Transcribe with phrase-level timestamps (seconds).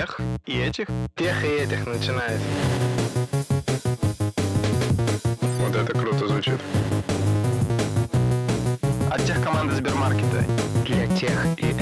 [0.00, 0.86] тех и этих?
[1.14, 2.46] Тех и этих начинается.
[5.58, 6.58] Вот это круто звучит.
[9.10, 10.44] От тех команды Сбермаркета.
[10.86, 11.79] Для тех и.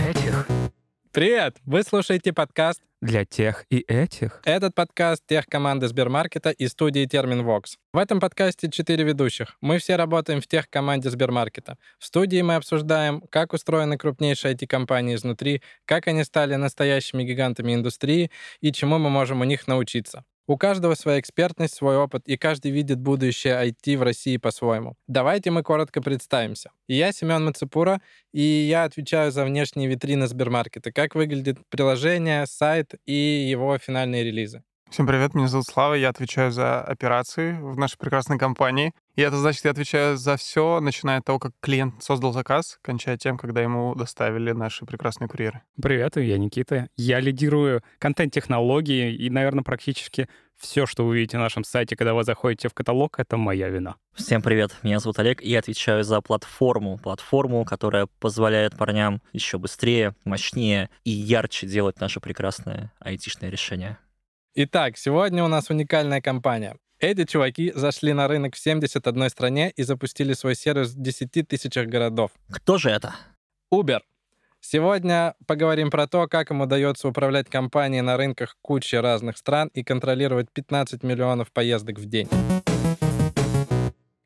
[1.19, 1.57] Привет!
[1.67, 4.41] Вы слушаете подкаст Для тех и этих.
[4.45, 7.77] Этот подкаст тех команды Сбермаркета и студии Терминвокс.
[7.93, 9.57] В этом подкасте четыре ведущих.
[9.61, 11.77] Мы все работаем в тех команде Сбермаркета.
[11.99, 18.31] В студии мы обсуждаем, как устроены крупнейшие IT-компании изнутри, как они стали настоящими гигантами индустрии
[18.61, 20.25] и чему мы можем у них научиться.
[20.51, 24.97] У каждого своя экспертность, свой опыт, и каждый видит будущее IT в России по-своему.
[25.07, 26.71] Давайте мы коротко представимся.
[26.87, 28.01] Я Семен Мацепура,
[28.33, 34.63] и я отвечаю за внешние витрины Сбермаркета, как выглядит приложение, сайт и его финальные релизы.
[34.91, 38.93] Всем привет, меня зовут Слава, я отвечаю за операции в нашей прекрасной компании.
[39.17, 43.19] И это значит, я отвечаю за все, начиная от того, как клиент создал заказ, кончая
[43.19, 45.61] тем, когда ему доставили наши прекрасные курьеры.
[45.81, 46.89] Привет, я Никита.
[46.97, 52.25] Я лидирую контент-технологии, и, наверное, практически все, что вы видите на нашем сайте, когда вы
[52.25, 53.97] заходите в каталог, это моя вина.
[54.15, 56.99] Всем привет, меня зовут Олег, и я отвечаю за платформу.
[56.99, 63.99] Платформу, которая позволяет парням еще быстрее, мощнее и ярче делать наше прекрасное айтишное решение.
[64.55, 66.77] Итак, сегодня у нас уникальная компания.
[66.99, 71.87] Эти чуваки зашли на рынок в 71 стране и запустили свой сервис в 10 тысячах
[71.87, 72.33] городов.
[72.51, 73.15] Кто же это?
[73.73, 74.01] Uber.
[74.61, 79.85] Сегодня поговорим про то, как им удается управлять компанией на рынках кучи разных стран и
[79.85, 82.29] контролировать 15 миллионов поездок в день.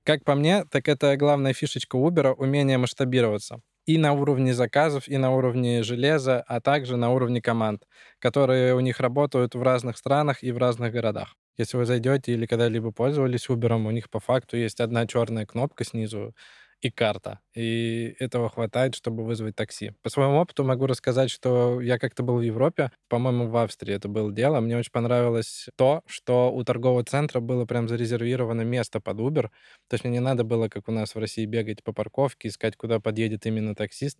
[0.04, 3.60] Как по мне, так это главная фишечка Uber— умение масштабироваться.
[3.86, 7.84] И на уровне заказов, и на уровне железа, а также на уровне команд,
[8.20, 11.34] которые у них работают в разных странах и в разных городах.
[11.58, 15.84] Если вы зайдете или когда-либо пользовались Uber, у них по факту есть одна черная кнопка
[15.84, 16.34] снизу,
[16.82, 17.38] и карта.
[17.54, 19.92] И этого хватает, чтобы вызвать такси.
[20.02, 24.08] По своему опыту могу рассказать, что я как-то был в Европе, по-моему, в Австрии это
[24.08, 24.60] было дело.
[24.60, 29.42] Мне очень понравилось то, что у торгового центра было прям зарезервировано место под Uber.
[29.88, 32.76] То есть мне не надо было, как у нас в России, бегать по парковке, искать,
[32.76, 34.18] куда подъедет именно таксист.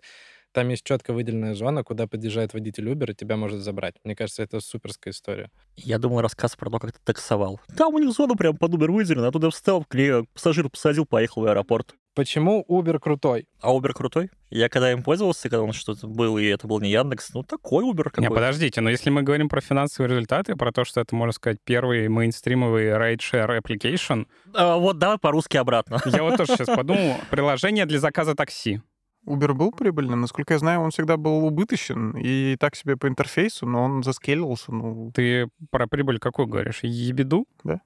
[0.53, 3.97] Там есть четко выделенная зона, куда подъезжает водитель Uber и тебя может забрать.
[4.05, 5.51] Мне кажется, это суперская история.
[5.77, 7.61] Я думал рассказ про то, как ты таксовал.
[7.77, 11.43] Там у них зона прям под Uber выделена, а туда встал, клея, пассажир посадил, поехал
[11.43, 11.95] в аэропорт.
[12.15, 13.47] Почему Uber крутой?
[13.61, 14.31] А Uber крутой?
[14.51, 17.85] Я когда им пользовался, когда он что-то был, и это был не Яндекс, ну такой
[17.85, 21.15] Uber какой Не, подождите, но если мы говорим про финансовые результаты, про то, что это,
[21.17, 26.01] можно сказать, первый мейнстримовый ride-share application, А, вот давай по-русски обратно.
[26.05, 28.83] я вот тоже сейчас подумал, приложение для заказа такси.
[29.27, 33.67] Uber был прибыльным, насколько я знаю, он всегда был убыточен и так себе по интерфейсу,
[33.67, 36.81] но он заскейлился, ну, Ты про прибыль какую говоришь?
[36.83, 37.47] Ебеду?
[37.63, 37.81] Да.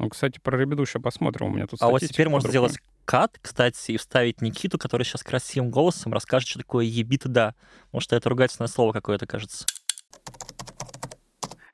[0.00, 1.48] Ну, кстати, про Ребеду еще посмотрим.
[1.48, 5.22] У меня тут А вот теперь можно сделать кат, кстати, и вставить Никиту, который сейчас
[5.22, 7.54] красивым голосом расскажет, что такое ебит да.
[7.98, 9.66] Что это ругательное слово какое-то, кажется.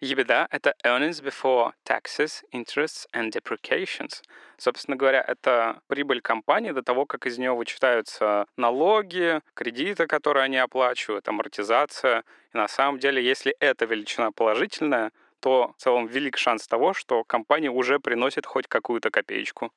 [0.01, 4.23] EBITDA— это earnings before taxes, interests and depreciations.
[4.59, 10.57] Собственно говоря, это прибыль компании до того, как из нее вычитаются налоги, кредиты, которые они
[10.57, 12.25] оплачивают, амортизация.
[12.53, 17.25] И на самом деле, если эта величина положительная, то в целом велик шанс того, что
[17.25, 19.71] компания уже приносит хоть какую-то копеечку.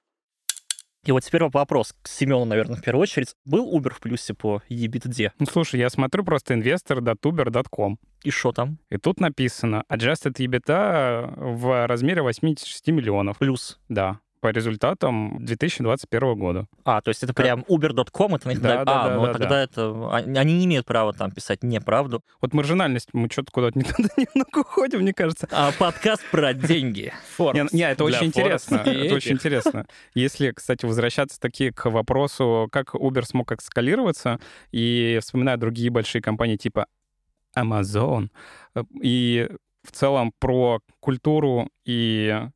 [1.06, 3.36] И вот теперь вопрос к Семену, наверное, в первую очередь.
[3.46, 5.32] Был Uber в плюсе по EBITDA?
[5.40, 7.98] Ну, слушай, я смотрю просто investor.uber.com.
[8.24, 8.80] И что там?
[8.90, 13.38] И тут написано Adjusted EBITDA в размере 86 миллионов.
[13.38, 13.80] Плюс.
[13.88, 16.68] Да, по результатам 2021 года.
[16.84, 19.26] А, то есть это прям uber.com, это на них Да, да, да, А, да, ну
[19.26, 19.64] да, тогда да.
[19.64, 20.16] это...
[20.40, 22.24] Они не имеют права там писать неправду.
[22.42, 25.48] Вот маржинальность, мы что-то куда-то не туда немного уходим, мне кажется.
[25.52, 27.14] А подкаст про деньги.
[27.38, 28.78] Не, не, это очень интересно.
[28.78, 29.86] Это очень интересно.
[30.14, 34.40] Если, кстати, возвращаться таки к вопросу, как Uber смог эскалироваться,
[34.72, 36.88] и вспоминая другие большие компании типа
[37.56, 38.30] Amazon,
[38.76, 39.50] э, и
[39.84, 42.50] в целом про культуру и э,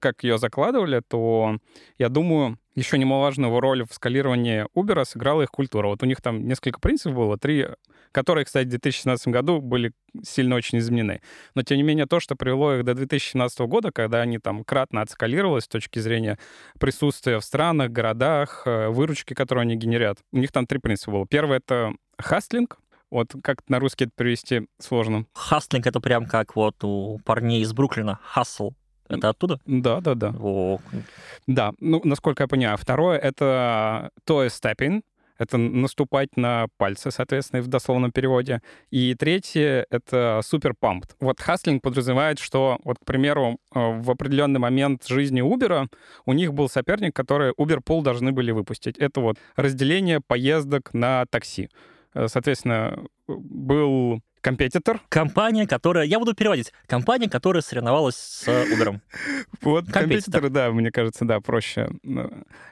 [0.00, 1.58] как ее закладывали, то
[1.98, 5.88] я думаю, еще немаловажную роль в скалировании Uber сыграла их культура.
[5.88, 7.68] Вот у них там несколько принципов было, три,
[8.10, 11.20] которые, кстати, в 2017 году были сильно очень изменены.
[11.54, 15.02] Но, тем не менее, то, что привело их до 2017 года, когда они там кратно
[15.02, 16.38] отскалировалось с точки зрения
[16.78, 20.18] присутствия в странах, городах, э, выручки, которую они генерят.
[20.32, 21.26] У них там три принципа было.
[21.26, 22.78] Первый— это хастлинг.
[23.10, 25.26] Вот как на русский это перевести сложно.
[25.34, 28.18] Хастлинг это прям как вот у парней из Бруклина.
[28.24, 28.72] Хасл.
[29.08, 29.60] Это оттуда?
[29.66, 30.34] Да, да, да.
[30.40, 30.78] О,
[31.46, 32.76] Да, ну, насколько я понимаю.
[32.78, 35.02] Второе— это toe stepping.
[35.36, 38.60] Это наступать на пальцы, соответственно, в дословном переводе.
[38.90, 41.10] И третье— это супер pumped.
[41.18, 45.88] Вот хаслинг подразумевает, что, вот, к примеру, э, в определенный момент жизни Uber
[46.24, 48.96] у них был соперник, который Uber Pool должны были выпустить.
[48.96, 51.68] Это вот разделение поездок на такси.
[52.14, 55.00] Э, Соответственно, был Компетитор.
[55.08, 56.04] Компания, которая...
[56.04, 56.74] Я буду переводить.
[56.86, 59.00] Компания, которая соревновалась с Uber.
[59.62, 60.50] Вот Компетитор.
[60.50, 61.88] да, мне кажется, да, проще.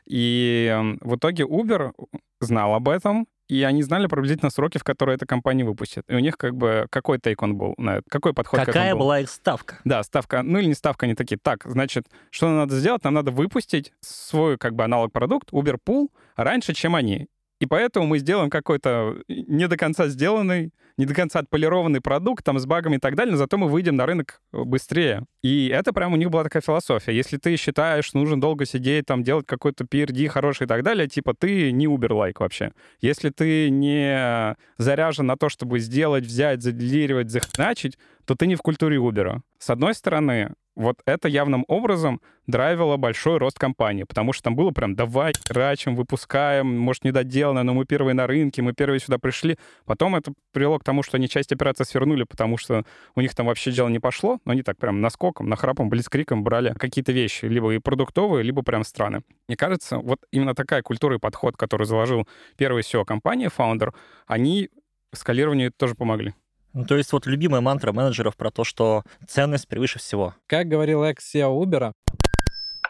[0.07, 1.93] И эм, в итоге Uber
[2.41, 6.05] знал об этом, и они знали приблизительно сроки, в которые эта компания выпустит.
[6.09, 8.05] И у них как бы какой тейк он был на это?
[8.11, 9.07] Какой подход к Какая этому был?
[9.07, 9.79] была их ставка?
[9.85, 13.03] Да, ставка, ну или не ставка, они такие, так, значит, что нам надо сделать?
[13.05, 17.29] Нам надо выпустить свой как бы аналог-продукт, Uber Pool, раньше, чем они.
[17.63, 22.59] И поэтому мы сделаем какой-то не до конца сделанный, не до конца отполированный продукт, там,
[22.59, 25.27] с багами и так далее, но зато мы выйдем на рынок быстрее.
[25.43, 27.15] И это прям у них была такая философия.
[27.15, 31.35] Если ты считаешь, нужно долго сидеть, там, делать какой-то PRD хороший и так далее, типа,
[31.35, 32.73] ты не Uber-like вообще.
[33.01, 38.63] Если ты не заряжен на то, чтобы сделать, взять, заделировать, захреначить, то ты не в
[38.63, 39.41] культуре Uber.
[39.59, 44.71] С одной стороны, вот это явным образом драйвило большой рост компании, потому что там было
[44.71, 49.59] прям «давай, рачим, выпускаем, может, недоделано, но мы первые на рынке, мы первые сюда пришли».
[49.85, 52.85] Потом это привело к тому, что они часть операции свернули, потому что
[53.15, 56.75] у них там вообще дело не пошло, но они так прям наскоком, нахрапом, блицкриком брали
[56.79, 59.23] какие-то вещи, либо и продуктовые, либо прям страны.
[59.49, 62.27] Мне кажется, вот именно такая культура и подход, который заложил
[62.57, 63.93] первый SEO компания, фаундер,
[64.27, 64.71] они
[65.13, 66.35] скалированию тоже помогли.
[66.75, 70.35] Ну, то есть вот любимая мантра менеджеров про то, что ценность превыше всего.
[70.47, 71.93] Как говорил экс-SEO Uber,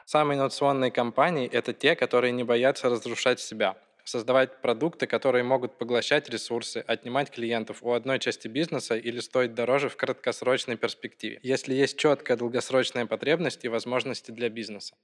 [0.06, 6.28] самые инновационные компании— это те, которые не боятся разрушать себя создавать продукты, которые могут поглощать
[6.28, 11.96] ресурсы, отнимать клиентов у одной части бизнеса или стоить дороже в краткосрочной перспективе, если есть
[11.98, 14.94] четкая долгосрочная потребность и возможности для бизнеса.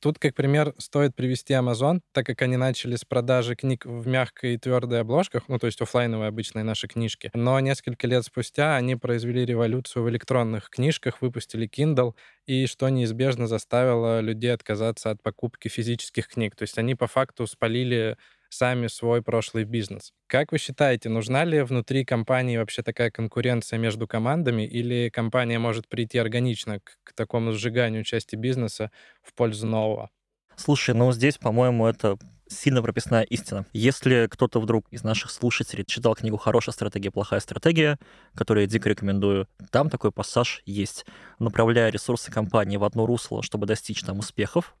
[0.00, 4.54] Тут, как пример, стоит привести Amazon, так как они начали с продажи книг в мягкой
[4.54, 7.30] и твердой обложках, ну, то есть оффлайновые обычные наши книжки.
[7.34, 12.14] Но несколько лет спустя они произвели революцию в электронных книжках, выпустили Kindle,
[12.46, 16.54] и что неизбежно заставило людей отказаться от покупки физических книг.
[16.56, 18.16] То есть они по факту спалили
[18.56, 20.12] сами свой прошлый бизнес.
[20.26, 25.88] Как вы считаете, нужна ли внутри компании вообще такая конкуренция между командами, или компания может
[25.88, 28.90] прийти органично к, к такому сжиганию части бизнеса
[29.22, 30.10] в пользу нового?
[30.56, 32.16] Слушай, ну здесь, по-моему, это
[32.48, 33.66] сильно прописная истина.
[33.72, 37.98] Если кто-то вдруг из наших слушателей читал книгу «Хорошая стратегия, плохая стратегия»,
[38.34, 41.04] которую я дико рекомендую, там такой пассаж есть.
[41.38, 44.74] Направляя ресурсы компании в одно русло, чтобы достичь там успехов,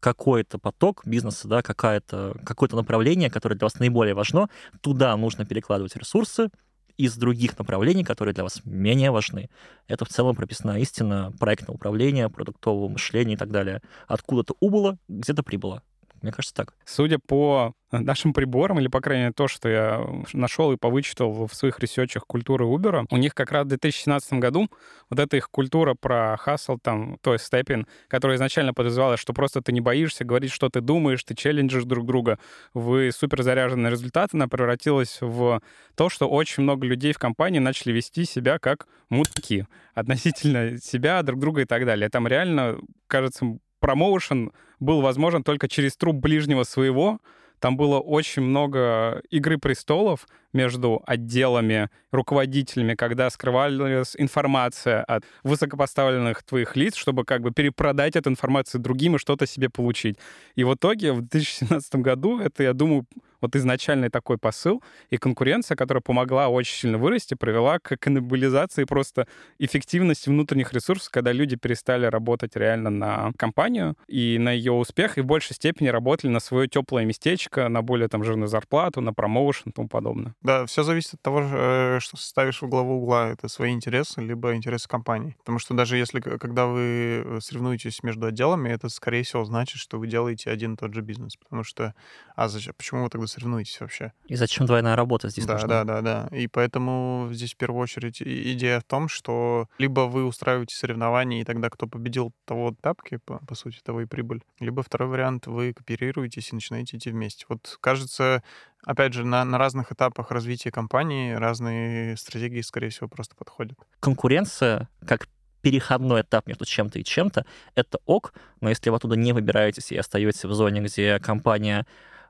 [0.00, 4.48] какой-то поток бизнеса, да, какое-то какое направление, которое для вас наиболее важно,
[4.80, 6.50] туда нужно перекладывать ресурсы
[6.96, 9.48] из других направлений, которые для вас менее важны.
[9.88, 13.80] Это в целом прописная истина проектного управления, продуктового мышления и так далее.
[14.06, 15.82] Откуда-то убыло, где-то прибыло.
[16.22, 16.74] Мне кажется, так.
[16.84, 21.52] Судя по нашим приборам, или, по крайней мере, то, что я нашел и повычитал в
[21.54, 24.68] своих ресерчах культуры Uber, у них как раз в 2017 году
[25.08, 29.60] вот эта их культура про хасл, там, то есть степин, которая изначально подразумевалась, что просто
[29.60, 32.38] ты не боишься говорить, что ты думаешь, ты челленджишь друг друга,
[32.74, 33.96] вы супер заряжены на
[34.32, 35.60] она превратилась в
[35.94, 41.40] то, что очень много людей в компании начали вести себя как мутки относительно себя, друг
[41.40, 42.08] друга и так далее.
[42.08, 47.20] Там реально, кажется, промоушен был возможен только через труп ближнего своего.
[47.58, 56.74] Там было очень много игры престолов между отделами, руководителями, когда скрывалась информация от высокопоставленных твоих
[56.76, 60.16] лиц, чтобы как бы перепродать эту информацию другим и что-то себе получить.
[60.54, 63.04] И в итоге в 2017 году это, я думаю,
[63.40, 69.26] вот изначальный такой посыл и конкуренция, которая помогла очень сильно вырасти, привела к каннибализации просто
[69.58, 75.20] эффективности внутренних ресурсов, когда люди перестали работать реально на компанию и на ее успех, и
[75.20, 79.70] в большей степени работали на свое теплое местечко, на более там жирную зарплату, на промоушен
[79.70, 80.34] и тому подобное.
[80.42, 83.30] Да, все зависит от того, э, что ставишь в главу угла.
[83.30, 85.36] Это свои интересы, либо интересы компании.
[85.38, 89.98] Потому что даже если, когда вы э, соревнуетесь между отделами, это, скорее всего, значит, что
[89.98, 91.36] вы делаете один и тот же бизнес.
[91.36, 91.94] Потому что...
[92.36, 92.74] А зачем?
[92.76, 94.12] Почему вы тогда соревнуетесь вообще?
[94.26, 95.68] И зачем двойная работа здесь да, нужна?
[95.68, 96.36] Да, да, да.
[96.36, 101.44] И поэтому здесь в первую очередь идея в том, что либо вы устраиваете соревнования, и
[101.44, 104.42] тогда кто победил, того тапки, по, по сути, того и прибыль.
[104.58, 107.46] Либо второй вариант, вы кооперируетесь и начинаете идти вместе.
[107.48, 108.42] Вот кажется,
[108.84, 113.78] опять же, на, на разных этапах развития компании разные стратегии, скорее всего, просто подходят.
[114.00, 115.28] Конкуренция, как
[115.62, 117.44] переходной этап между чем-то и чем-то,
[117.74, 121.86] это ок, но если вы оттуда не выбираетесь и остаетесь в зоне, где компания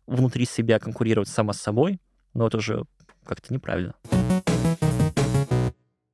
[0.06, 2.00] внутри себя конкурирует сама с собой,
[2.34, 2.84] ну это же
[3.24, 3.94] как-то неправильно.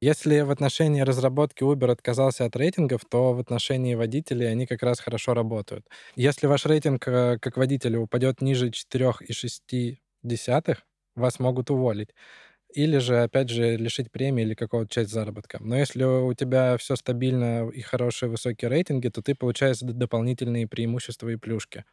[0.01, 5.01] Если в отношении разработки Uber отказался от рейтингов, то в отношении водителей они как раз
[5.01, 5.87] хорошо работают.
[6.17, 10.77] Если ваш рейтинг э, как водителя упадет ниже 4,6,
[11.15, 12.11] вас могут уволить.
[12.75, 15.59] Или же, опять же, лишить премии или какого-то часть заработка.
[15.63, 21.31] Но если у тебя все стабильно и хорошие высокие рейтинги, то ты получаешь дополнительные преимущества
[21.31, 21.87] и плюшки.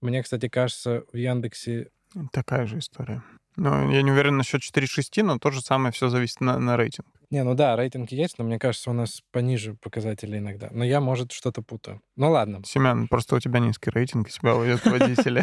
[0.00, 1.88] Мне, кстати, кажется, в Яндексе
[2.32, 3.22] Такая же история.
[3.56, 7.06] Ну, я не уверен насчет 4.6, но то же самое все зависит на, на рейтинг.
[7.30, 10.68] Не, ну да, рейтинг есть, но мне кажется, у нас пониже показатели иногда.
[10.72, 12.00] Но я, может, что-то путаю.
[12.16, 12.62] Ну ладно.
[12.64, 14.54] Семен, просто у тебя низкий рейтинг, и тебя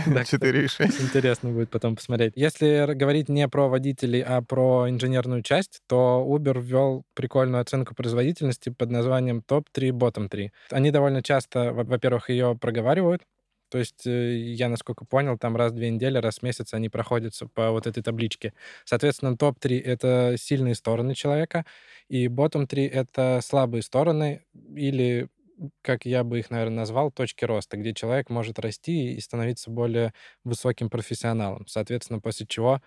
[0.07, 0.43] Да, кстати.
[0.43, 1.01] 4.6.
[1.01, 2.33] Интересно будет потом посмотреть.
[2.35, 8.69] Если говорить не про водителей, а про инженерную часть, то Uber ввел прикольную оценку производительности
[8.69, 10.49] под названием топ-3, bottom-3.
[10.71, 13.21] Они довольно часто, во- во-первых, ее проговаривают,
[13.69, 16.89] то есть, э, я, насколько понял, там раз в две недели, раз в месяц они
[16.89, 18.53] проходятся по вот этой табличке.
[18.85, 21.65] Соответственно, топ-3— это сильные стороны человека,
[22.09, 24.43] и bottom-3— это слабые стороны
[24.75, 25.29] или
[25.81, 30.13] как я бы их, наверное, назвал, точки роста, где человек может расти и становиться более
[30.43, 31.65] высоким профессионалом.
[31.67, 32.81] Соответственно, после чего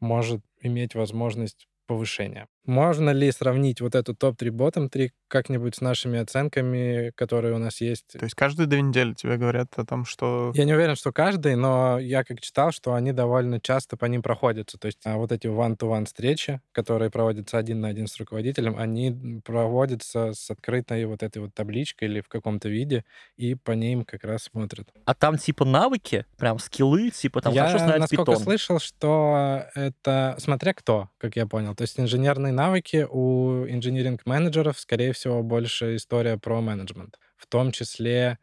[0.00, 2.48] может иметь возможность повышения.
[2.64, 8.06] Можно ли сравнить вот эту топ-3, ботом-3 как-нибудь с нашими оценками, которые у нас есть?
[8.12, 10.52] То есть каждые две недели тебе говорят о том, что...
[10.54, 14.22] Я не уверен, что каждый, но я как читал, что они довольно часто по ним
[14.22, 14.78] проходятся.
[14.78, 19.40] То есть а, вот эти one-to-one встречи, которые проводятся один на один с руководителем, они
[19.44, 23.04] проводятся с открытой вот этой вот табличкой или в каком-то виде,
[23.36, 24.88] и по ним как раз смотрят.
[25.04, 28.44] А там типа навыки, прям скиллы, типа там я, хорошо знать насколько питон.
[28.44, 31.74] слышал, что это смотря кто, как я понял.
[31.74, 37.18] То есть инженерные навыки у инжиниринг-менеджеров, скорее всего, больше история про менеджмент.
[37.36, 38.38] В том числе,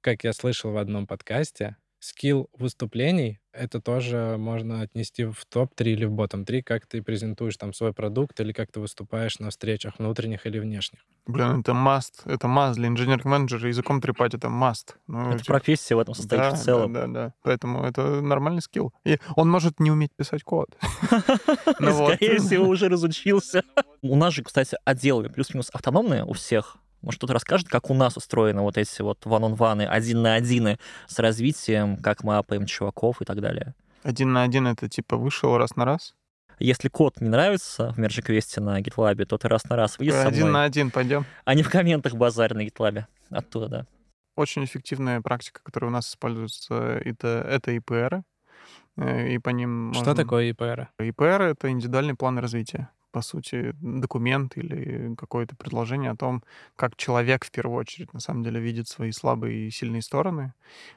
[0.00, 6.04] как я слышал в одном подкасте, скилл выступлений— это тоже можно отнести в топ-3 или
[6.04, 10.46] в ботtom-3, как ты презентуешь там свой продукт или как ты выступаешь на встречах внутренних
[10.46, 11.00] или внешних.
[11.26, 12.22] Блин, это must.
[12.24, 13.68] Это must для инженер-менеджера.
[13.68, 14.94] Языком трепать это must.
[15.06, 16.92] Ну, Это типа, профессия в этом состоит да, в целом.
[16.92, 17.34] Да, да, да.
[17.42, 18.92] Поэтому это нормальный скилл.
[19.04, 20.68] И он может не уметь писать код.
[21.78, 21.92] Ну.
[21.92, 23.62] Скорее всего, уже разучился.
[24.02, 26.78] У нас же, кстати, отделы плюс-минус автономные у всех.
[27.06, 31.18] Может, кто-то расскажет, как у нас устроены вот эти вот one-on-one, один на один с
[31.20, 33.74] развитием, как мы апаем чуваков и так далее.
[34.02, 36.14] Один на один это типа вышел раз на раз.
[36.58, 40.10] Если код не нравится в Merge Quest на GitLab, то ты раз на раз выйди
[40.10, 41.24] со Один мной, на один пойдем.
[41.44, 43.04] а не в комментах базарь на GitLab.
[43.30, 43.86] Оттуда, да.
[44.34, 48.22] Очень эффективная практика, которая у нас используется, это, это IPR.
[48.98, 50.88] э, И по ним Что можно- такое ИПР?
[51.00, 52.88] IPR— это индивидуальный план развития.
[53.16, 56.42] По сути, документ или какое-то предложение о том,
[56.76, 60.52] как человек в первую очередь на самом деле видит свои слабые и сильные стороны,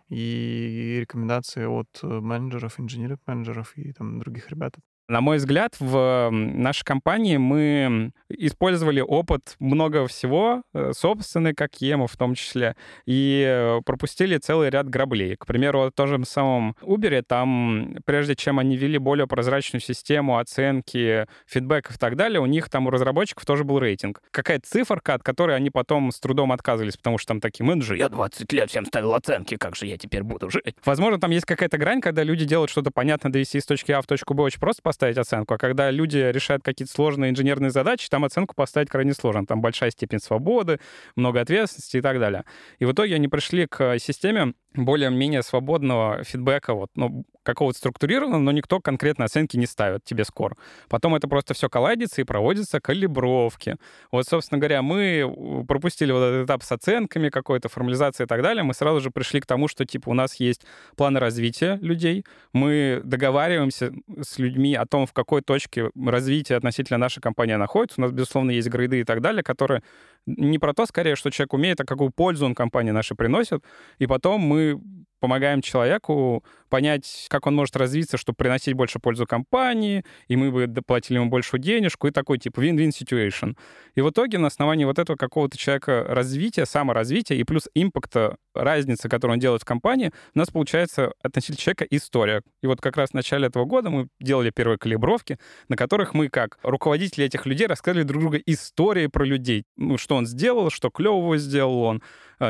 [0.10, 4.76] и рекомендации от э, менеджеров, инженеров-менеджеров и там других ребят.
[5.10, 12.06] На мой взгляд, в нашей компании мы использовали опыт много всего, э, собственный, как ЕМО
[12.06, 12.76] в том числе,
[13.08, 15.36] и э, пропустили целый ряд граблей.
[15.36, 20.38] К примеру, в том же самом Uber, там, прежде чем они ввели более прозрачную систему
[20.38, 24.22] оценки, фидбэков и так далее, у них там у разработчиков тоже был рейтинг.
[24.30, 28.10] Какая-то циферка, от которой они потом с трудом отказывались, потому что там такие менеджеры, я
[28.10, 30.76] 20 лет всем ставил оценки, как же я теперь буду жить?
[30.86, 34.06] Возможно, там есть какая-то грань, когда люди делают что-то понятно довести из точки А в
[34.06, 38.26] точку Б очень просто поставить оценку, а когда люди решают какие-то сложные инженерные задачи, там
[38.26, 39.46] оценку поставить крайне сложно.
[39.46, 40.80] Там большая степень свободы,
[41.16, 42.44] много ответственности и так далее.
[42.80, 48.52] И в итоге они пришли к системе более-менее свободного фидбэка, вот, ну, какого-то структурированного, но
[48.52, 50.56] никто конкретно оценки не ставит тебе скор.
[50.88, 53.78] Потом это просто все коллайдится и проводятся калибровки.
[54.12, 58.44] Вот, собственно говоря, мы э, пропустили вот этот этап с оценками, какой-то формализацией и так
[58.44, 58.64] далее.
[58.64, 60.62] Мы сразу же пришли к тому, что, типа, у нас есть
[60.96, 67.22] планы развития людей, мы договариваемся с людьми о том, в какой точке развития относительно нашей
[67.22, 68.00] компании находится.
[68.00, 69.84] У нас, безусловно, есть грейды и так далее, которые
[70.26, 73.64] не про то, скорее, что человек умеет, а какую пользу он компании нашей приносит.
[74.00, 74.80] И потом мы
[75.20, 80.68] помогаем человеку понять, как он может развиться, чтобы приносить больше пользу компании, и мы бы
[80.68, 83.58] доплатили ему большую денежку, и такой типа win-win situation.
[83.96, 89.10] И в итоге на основании вот этого какого-то человека развития, саморазвития и плюс импакта, разницы,
[89.10, 92.42] которую он делает в компании, у нас получается относительно человека история.
[92.62, 96.30] И вот как раз в начале этого года мы делали первые калибровки, на которых мы,
[96.30, 99.64] как руководители этих людей, рассказывали друг другу истории про людей.
[99.78, 102.02] Ну, что он сделал, что клевого сделал он,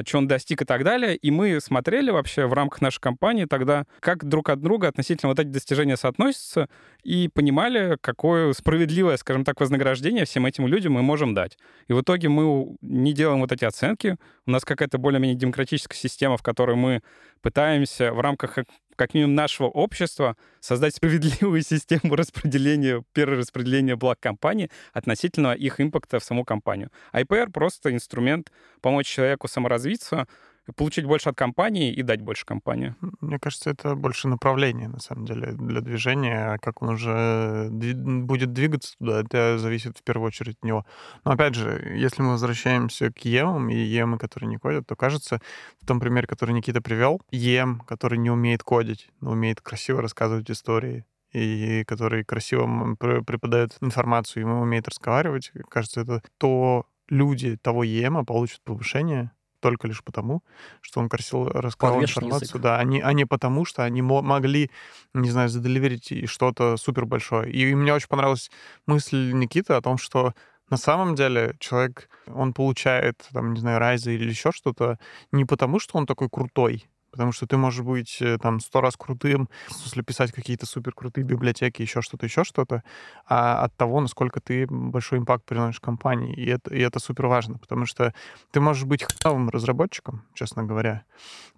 [0.05, 1.15] что он достиг и так далее.
[1.15, 5.39] И мы смотрели вообще в рамках нашей компании тогда, как друг от друга относительно вот
[5.39, 6.69] эти достижения соотносятся,
[7.03, 11.57] и понимали, какое справедливое, скажем так, вознаграждение всем этим людям мы можем дать.
[11.87, 14.17] И в итоге мы не делаем вот эти оценки.
[14.45, 17.01] У нас какая-то более-менее демократическая система, в которой мы
[17.41, 18.57] пытаемся в рамках
[18.99, 26.23] как- минимум нашего общества создать справедливую систему распределения, перераспределения благ компании относительно их импакта в
[26.23, 26.91] саму компанию.
[27.13, 28.51] IPR просто инструмент
[28.81, 30.27] помочь человеку саморазвиться,
[30.75, 32.95] получить больше от компании и дать больше компании.
[33.21, 36.57] Мне кажется, это больше направление, на самом деле, для движения.
[36.61, 40.85] Как он уже будет двигаться туда, это зависит в первую очередь от него.
[41.25, 45.39] Но опять же, если мы возвращаемся к EM и EM, которые не кодят, то кажется,
[45.81, 50.49] в том примере, который Никита привел, EM, который не умеет кодить, но умеет красиво рассказывать
[50.51, 58.25] истории, и который красиво преподает информацию, и умеет разговаривать, кажется, это то люди того ЕМа
[58.25, 60.41] получат повышение только лишь потому,
[60.81, 62.63] что он красиво рассказал Подвешенный информацию, язык.
[62.63, 64.71] да, а не, а не потому, что они мо- могли,
[65.13, 67.51] не знаю, заделиверить и что-то супер большое.
[67.51, 68.49] И мне очень понравилась
[68.85, 70.33] мысль Никиты о том, что
[70.69, 74.99] на самом деле человек, он получает, там, не знаю, райзы или еще что-то
[75.31, 76.85] не потому, что он такой крутой,
[77.19, 80.93] потому что ты можешь быть э, там сто раз крутым, в смысле писать какие-то супер
[80.93, 82.81] крутые библиотеки, еще что-то, еще что-то,
[83.27, 86.33] а от того, насколько ты большой импакт приносишь компании.
[86.33, 88.13] И это, и это супер важно, потому что
[88.51, 91.03] ты можешь быть новым разработчиком, честно говоря,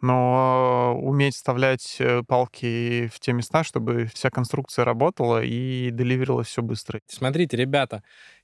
[0.01, 6.63] но уметь вставлять э, палки в те места, чтобы вся конструкция работала и деливерилась все
[6.63, 7.01] быстро.
[7.05, 8.01] Смотрите, ребята,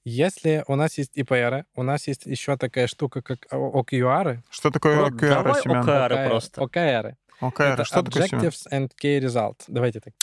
[0.07, 4.39] если у нас есть IPR, у нас есть еще такая штука, как OKR.
[4.49, 5.81] Что такое Вот OKR, давай Семен?
[5.81, 6.09] OKR.
[6.11, 6.61] OKR, просто.
[6.61, 7.13] OKR.
[7.41, 8.23] OKR, Это что такое?
[8.27, 9.63] Objectives and Key Results.
[9.67, 10.13] Давайте так.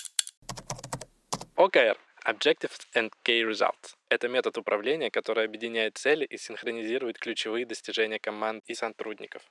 [1.57, 1.97] OKR.
[2.27, 3.95] Objectives and Key Results.
[4.09, 9.43] Это метод управления, который объединяет цели и синхронизирует ключевые достижения команд и сотрудников.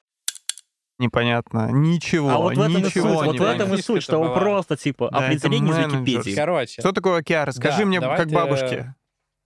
[1.00, 1.70] Непонятно.
[1.72, 4.34] Ничего, А вот в этом и суть, ничего вот в этом и суть, что была-
[4.40, 5.94] просто, типа, Да, определение из.
[5.94, 6.36] Википедии.
[6.36, 7.46] Короче, Что такое OKR?
[7.46, 8.96] Расскажи Да, мне, как давайте- бабушке.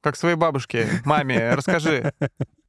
[0.07, 2.13] Как своей бабушке, маме, расскажи.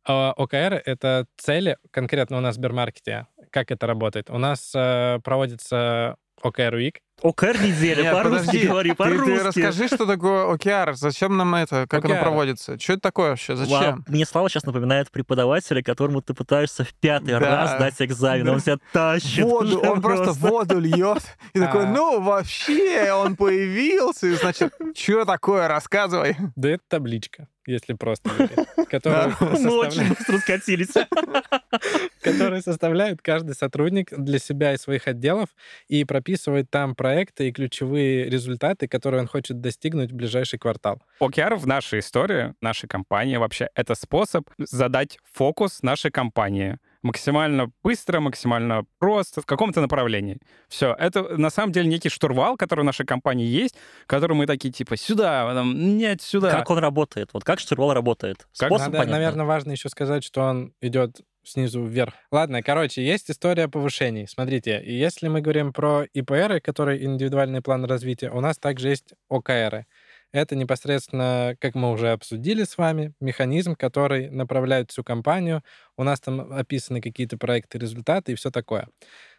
[0.05, 3.29] А, OKR— это цели конкретно у нас в Сбермаркете.
[3.51, 4.29] Как это работает?
[4.29, 6.97] У нас э, проводится OKR Week.
[7.23, 9.25] ОКР неделя, Нет, по-русски говори, Ты, по-русски.
[9.27, 12.21] ты расскажи, что такое OKR, зачем нам это, как оно OKR.
[12.23, 14.05] проводится, что это такое вообще, Вау, зачем?
[14.07, 17.41] Мне Слава сейчас напоминает преподавателя, которому ты пытаешься в пятый Да.
[17.41, 18.45] раз дать экзамен.
[18.47, 18.53] Да.
[18.53, 19.45] Он тебя тащит.
[19.45, 21.23] Воду, он просто воду льет
[21.55, 21.89] и такой, А.
[21.89, 26.37] ну вообще, он появился, и значит, что такое, рассказывай.
[26.55, 30.89] Да это табличка, если просто Мы очень быстро скатились.
[32.23, 35.49] которые составляет каждый сотрудник для себя и своих отделов
[35.89, 41.01] и прописывает там проекты и ключевые результаты, которые он хочет достигнуть в ближайший квартал.
[41.21, 48.21] OKR в нашей истории, нашей компании вообще, это способ задать фокус нашей компании максимально быстро,
[48.21, 50.39] максимально просто, в каком-то направлении.
[50.69, 50.95] Все.
[50.99, 53.75] Это на самом деле некий штурвал, который в нашей компании есть,
[54.07, 56.51] который мы такие типа сюда, там, нет, сюда.
[56.51, 57.31] Как он работает?
[57.33, 58.47] Вот как штурвал работает?
[58.59, 59.13] Как Способ Надо, понятно.
[59.13, 62.15] наверное, важно еще сказать, что он идет снизу вверх.
[62.31, 64.27] Ладно, короче, есть история повышений.
[64.29, 69.87] Смотрите, если мы говорим про ИПР, которые индивидуальный план развития, у нас также есть ОКР.
[70.33, 75.63] Это непосредственно, как мы уже обсудили с вами, механизм, который направляет всю компанию.
[75.97, 78.89] У нас там описаны какие-то проекты, результаты и все такое.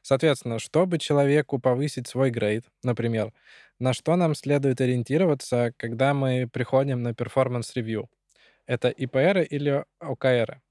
[0.01, 3.33] Соответственно, чтобы человеку повысить свой грейд, например,
[3.79, 8.09] на что нам следует ориентироваться, когда мы приходим на performance review?
[8.67, 10.61] Это ИПР или OKR?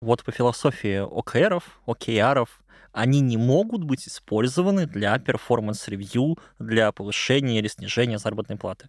[0.00, 2.60] Вот по философии OKR ов, OKR ов,
[2.92, 8.88] они не могут быть использованы для performance review, для повышения или снижения заработной платы.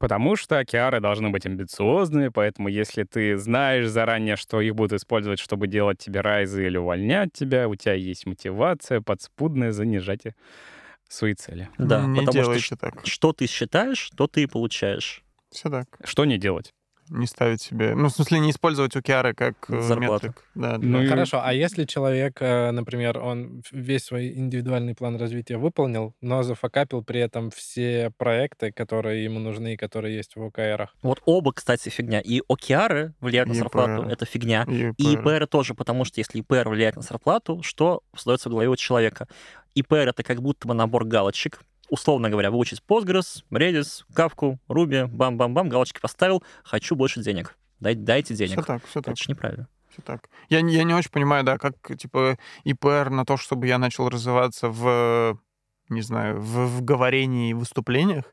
[0.00, 4.92] Потому что OKR ы должны быть амбициозными, поэтому если ты знаешь заранее, что их будут
[4.92, 10.22] использовать, чтобы делать тебе raise ы или увольнять тебя, у тебя есть мотивация подспудная занижать
[11.08, 11.68] свои цели.
[11.78, 13.06] Да, Не потому что так.
[13.06, 15.22] что ты считаешь, то ты и получаешь.
[15.50, 15.86] Все так.
[16.04, 16.72] Что не делать?
[17.10, 17.94] Не ставить себе...
[17.94, 20.26] Ну, в смысле, не использовать OKR как э, Зарплату.
[20.28, 20.44] метрик.
[20.54, 25.56] Да, Ну и- Хорошо, а если человек, э, например, он весь свой индивидуальный план развития
[25.56, 30.94] выполнил, но зафакапил при этом все проекты, которые ему нужны и которые есть в ОКРах?
[31.02, 32.20] Вот оба, кстати, фигня.
[32.20, 34.12] И ОКРы влияют на И зарплату, ИПР.
[34.12, 34.64] это фигня.
[34.68, 35.20] И И ИПР.
[35.20, 39.26] ИПР тоже, потому что если ИПР влияет на зарплату, что остается в голове у человека?
[39.74, 41.60] ИПР— это как будто бы набор галочек.
[41.90, 47.56] Условно говоря, выучить Postgres, Redis, Kafka, Ruby, бам-бам-бам, галочки поставил, хочу больше денег.
[47.80, 48.66] Дай, дайте Все денег.
[48.66, 49.14] так, все так.
[49.14, 49.68] Это же неправильно.
[49.90, 50.28] Всё так.
[50.50, 54.08] Я, не- я не очень понимаю, да, как, типа, ИПР на то, чтобы я начал
[54.08, 55.38] развиваться в,
[55.88, 58.24] не знаю, в, в говорении и выступлениях,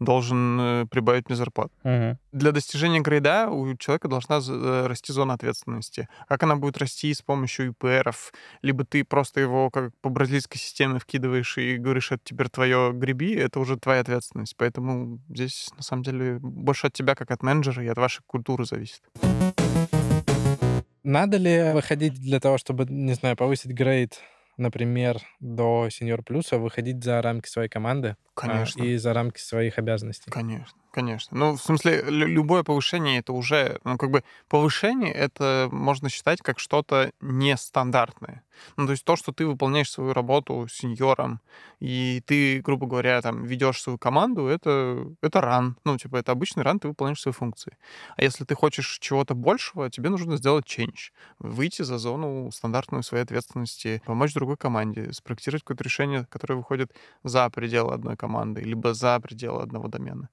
[0.00, 1.72] должен э, прибавить мне зарплату.
[1.84, 2.18] Мгм.
[2.32, 6.08] Для достижения грейда у человека должна э, расти зона ответственности.
[6.28, 8.32] Как она будет расти с помощью ИПРов?
[8.62, 13.34] Либо ты просто его как по бразильской системе вкидываешь и говоришь, это теперь твое греби,
[13.34, 14.56] это уже твоя ответственность.
[14.56, 18.64] Поэтому здесь, на самом деле, больше от тебя, как от менеджера, и от вашей культуры
[18.64, 19.02] зависит.
[21.02, 24.20] Надо ли выходить для того, чтобы, не знаю, повысить грейд,
[24.60, 28.82] например, до сеньор плюса, выходить за рамки своей команды а, Конечно.
[28.82, 30.30] и за рамки своих обязанностей?
[30.30, 30.79] Конечно.
[30.92, 31.38] Конечно.
[31.38, 36.40] Ну, в смысле, лю- любое повышение это уже, ну, как бы повышение это можно считать
[36.42, 38.42] как что-то нестандартное.
[38.76, 41.40] Ну, то есть то, что ты выполняешь свою работу сеньором,
[41.78, 45.76] и ты, грубо говоря, там ведешь свою команду, это, это ран.
[45.84, 47.76] Ну, типа, это обычный ран, ты выполняешь свои функции.
[48.16, 51.12] А если ты хочешь чего-то большего, тебе нужно сделать change.
[51.38, 57.48] Выйти за зону стандартную своей ответственности, помочь другой команде, спроектировать какое-то решение, которое выходит за
[57.48, 60.28] пределы одной команды, либо за пределы одного домена.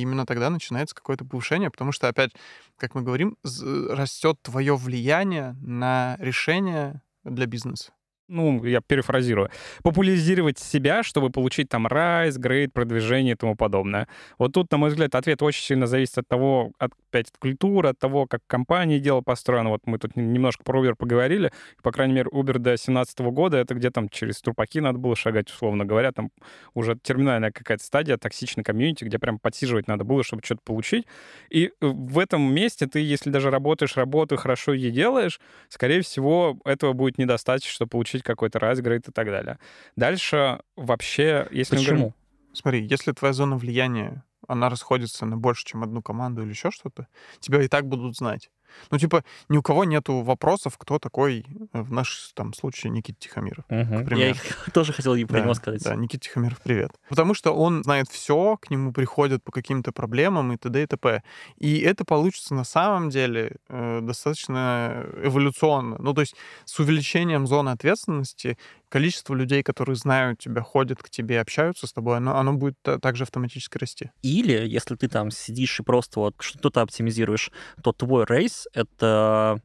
[0.00, 2.32] Именно тогда начинается какое-то повышение, потому что, опять,
[2.76, 7.92] как мы говорим, з- растет твое влияние на решение для бизнеса.
[8.28, 9.50] Ну, я перефразирую,
[9.82, 14.08] популяризировать себя, чтобы получить там raise, грейд, продвижение и тому подобное.
[14.38, 17.90] Вот тут, на мой взгляд, ответ очень сильно зависит от того, от, опять от культуры,
[17.90, 19.70] от того, как компания дело построено.
[19.70, 21.50] Вот мы тут немножко про Uber поговорили.
[21.82, 25.50] По крайней мере, Uber до 2017 года, это где там через трупаки надо было шагать,
[25.50, 26.12] условно говоря.
[26.12, 26.30] Там
[26.74, 31.06] уже терминальная какая-то стадия, токсичной комьюнити, где прям подсиживать надо было, чтобы что-то получить.
[31.50, 36.92] И в этом месте ты, если даже работаешь работу, хорошо ее делаешь, скорее всего, этого
[36.92, 39.58] будет недостаточно, чтобы получить какой-то разгрейд и так далее.
[39.96, 42.14] Дальше вообще, если мы говорим- Почему?
[42.52, 47.06] Смотри, если твоя зона влияния, она расходится на больше, чем одну команду или еще что-то,
[47.40, 48.50] тебя и так будут знать.
[48.90, 53.18] Ну, типа, ни у кого нету вопросов, кто такой, э, в нашем там, случае, Никита
[53.18, 53.64] Тихомиров.
[53.66, 54.16] Примеру.
[54.16, 54.34] Я
[54.72, 55.82] тоже хотел про Да, него сказать.
[55.82, 56.90] Да, Никита Тихомиров, привет.
[57.08, 60.82] Потому что он знает все, к нему приходят по каким-то проблемам и т.д.
[60.82, 61.22] и т.п.
[61.56, 65.96] И это получится на самом деле э, достаточно эволюционно.
[65.98, 71.40] Ну, то есть с увеличением зоны ответственности количество людей, которые знают тебя, ходят к тебе,
[71.40, 74.10] общаются с тобой, оно, оно будет та- также автоматически расти.
[74.22, 77.50] Или, если ты там сидишь и просто вот что-то оптимизируешь,
[77.82, 79.60] то твой рейс— это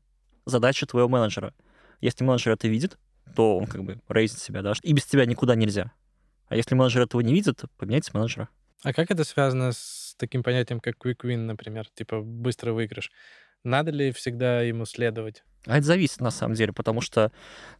[0.45, 1.53] задача твоего менеджера.
[1.99, 2.97] Если менеджер это видит,
[3.35, 5.91] то он как бы рейзит себя, да, и без тебя никуда нельзя.
[6.47, 8.49] А если менеджер этого не видит, поменяйте менеджера.
[8.83, 11.87] А как это связано с таким понятием, как quick win, например?
[11.93, 13.11] Типа быстрый выигрыш.
[13.63, 15.43] Надо ли всегда ему следовать?
[15.67, 17.31] А это зависит, на самом деле, потому что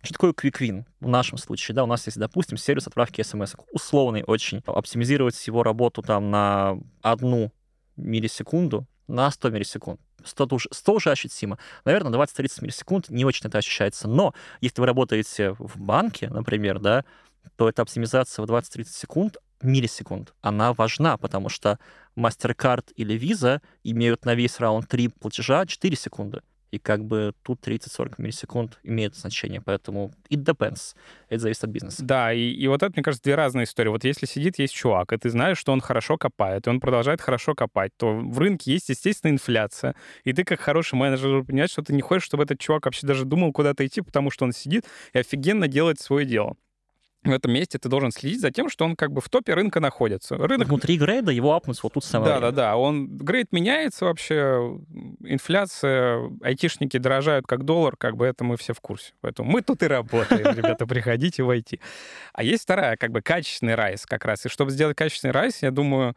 [0.03, 1.75] что такое quick win в нашем случае?
[1.75, 3.55] Да, у нас есть, допустим, сервис отправки смс.
[3.71, 4.61] Условный очень.
[4.67, 7.51] Оптимизировать его работу там на одну
[7.97, 9.99] миллисекунду, на 100 миллисекунд.
[10.23, 11.57] 100 уже, 100 уже ощутимо.
[11.83, 14.07] Наверное, 20-30 миллисекунд не очень это ощущается.
[14.07, 17.03] Но если вы работаете в банке, например, да,
[17.55, 21.79] то эта оптимизация в 20-30 секунд, миллисекунд, она важна, потому что
[22.15, 26.41] MasterCard или Visa имеют на весь раунд 3 платежа 4 секунды.
[26.71, 30.95] И как бы тут 30-40 миллисекунд имеет значение, поэтому it depends.
[31.27, 32.03] Это зависит от бизнеса.
[32.03, 33.89] Да, и, и вот это, мне кажется, две разные истории.
[33.89, 37.19] Вот если сидит есть чувак, и ты знаешь, что он хорошо копает, и он продолжает
[37.19, 39.95] хорошо копать, то в рынке есть, естественно, инфляция.
[40.23, 43.25] И ты, как хороший менеджер, понимать, что ты не хочешь, чтобы этот чувак вообще даже
[43.25, 46.55] думал куда-то идти, потому что он сидит и офигенно делает свое дело.
[47.23, 49.79] В этом месте ты должен следить за тем, что он как бы в топе рынка
[49.79, 50.37] находится.
[50.37, 52.55] Рынок Внутри грейда его апнуть вот тут самое да, да, время.
[52.55, 52.75] да.
[52.77, 54.79] Он грейд меняется вообще,
[55.23, 59.13] инфляция, айтишники дорожают как доллар, как бы это мы все в курсе.
[59.21, 61.79] Поэтому мы тут и работаем, ребята, приходите в IT.
[62.33, 64.45] А есть вторая, как бы качественный raise как раз.
[64.47, 66.15] И чтобы сделать качественный raise, я думаю,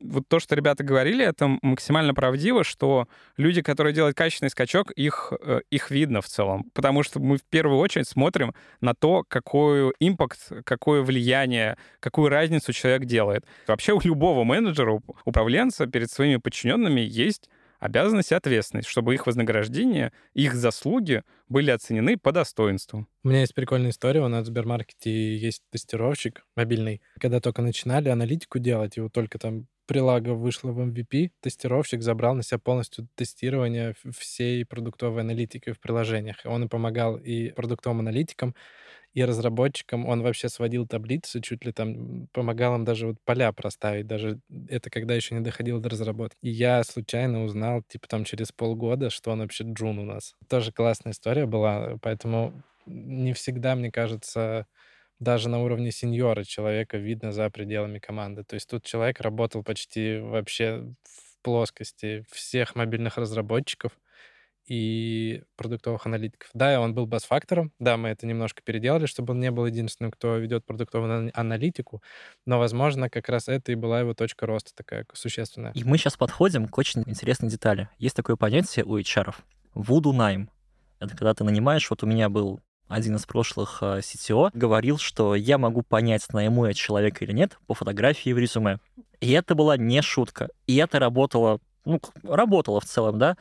[0.00, 5.32] вот то, что ребята говорили, это максимально правдиво, что люди, которые делают качественный скачок, их,
[5.40, 6.70] э, их видно в целом.
[6.74, 12.72] Потому что мы в первую очередь смотрим на то, какой импакт, какое влияние, какую разницу
[12.72, 13.44] человек делает.
[13.66, 17.48] Вообще у любого менеджера, управленца перед своими подчиненными есть
[17.84, 23.06] обязанность и ответственность, чтобы их вознаграждение, их заслуги были оценены по достоинству.
[23.22, 24.22] У меня есть прикольная история.
[24.22, 27.02] У нас в Сбермаркете есть тестировщик мобильный.
[27.20, 32.42] Когда только начинали аналитику делать, вот только там прилага вышла в MVP, тестировщик забрал на
[32.42, 36.36] себя полностью тестирование всей продуктовой аналитики в приложениях.
[36.44, 38.54] Он и помогал и продуктовым аналитикам,
[39.14, 40.06] и разработчикам.
[40.06, 44.06] Он вообще сводил таблицы, чуть ли там помогал им даже вот поля проставить.
[44.06, 46.36] Даже это когда еще не доходило до разработки.
[46.42, 50.34] И я случайно узнал, типа там через полгода, что он вообще джун у нас.
[50.48, 52.52] Тоже классная история была, поэтому
[52.86, 54.66] не всегда, мне кажется,
[55.24, 58.44] даже на уровне сеньора человека видно за пределами команды.
[58.44, 63.92] То есть тут человек работал почти вообще в плоскости всех мобильных разработчиков
[64.66, 66.48] и продуктовых аналитиков.
[66.54, 70.36] Да, он был бас-фактором, да, мы это немножко переделали, чтобы он не был единственным, кто
[70.38, 72.02] ведет продуктовую ана- аналитику,
[72.46, 75.72] но, возможно, как раз это и была его точка роста такая существенная.
[75.72, 77.88] И мы сейчас подходим к очень интересной детали.
[77.98, 79.34] Есть такое понятие у HR—
[79.74, 80.50] voodoo найм.
[80.98, 85.34] Это когда ты нанимаешь, вот у меня был один из прошлых э, CTO, говорил, что
[85.34, 88.78] я могу понять, найму я человека или нет по фотографии в резюме.
[89.20, 90.48] И это была не шутка.
[90.66, 93.36] И это работало, ну, работало в целом, да,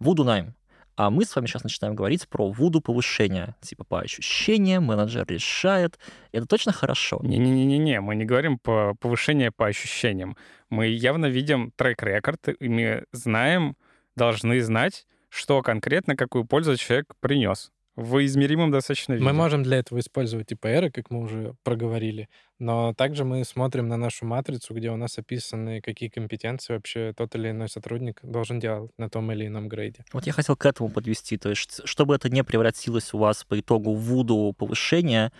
[0.00, 0.54] voodoo найм.
[0.96, 3.54] А мы с вами сейчас начинаем говорить про вуду повышения.
[3.60, 5.96] Типа по ощущениям менеджер решает.
[6.32, 7.20] Это точно хорошо?
[7.22, 10.36] Не-не-не-не, мы не говорим по повышение по ощущениям.
[10.70, 13.76] Мы явно видим трек-рекорд, и мы знаем,
[14.16, 19.24] должны знать, что конкретно, какую пользу человек принес в измеримом достаточно виде.
[19.24, 22.28] Мы можем для этого использовать ИПР, как мы уже проговорили,
[22.60, 27.34] но также мы смотрим на нашу матрицу, где у нас описаны, какие компетенции вообще тот
[27.34, 30.04] или иной сотрудник должен делать на том или ином грейде.
[30.12, 33.58] Вот я хотел к этому подвести, то есть чтобы это не превратилось у вас по
[33.58, 35.32] итогу в вуду повышения,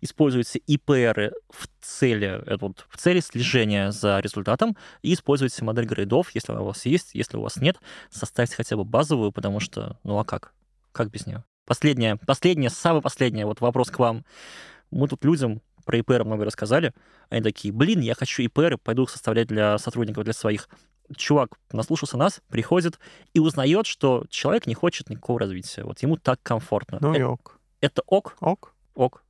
[0.00, 6.30] используйте ИПР в цели, это вот в цели слежения за результатом, и используйте модель грейдов,
[6.34, 7.76] если она у вас есть, если у вас нет,
[8.08, 10.54] составьте хотя бы базовую, потому что, ну а как?
[10.92, 11.44] Как без нее?
[11.68, 14.24] Последнее, последнее, самое последнее, вот вопрос к вам.
[14.90, 16.94] Мы тут людям про ИПР много рассказали.
[17.28, 20.66] Они такие, блин, я хочу ИПР, пойду их составлять для сотрудников, для своих.
[21.14, 22.98] Чувак наслушался нас, приходит
[23.34, 25.84] и узнает, что человек не хочет никакого развития.
[25.84, 26.98] Вот ему так комфортно.
[27.02, 27.58] Ну и это, ок.
[27.82, 28.36] это ок?
[28.40, 28.74] Ок.
[28.94, 29.22] Ок.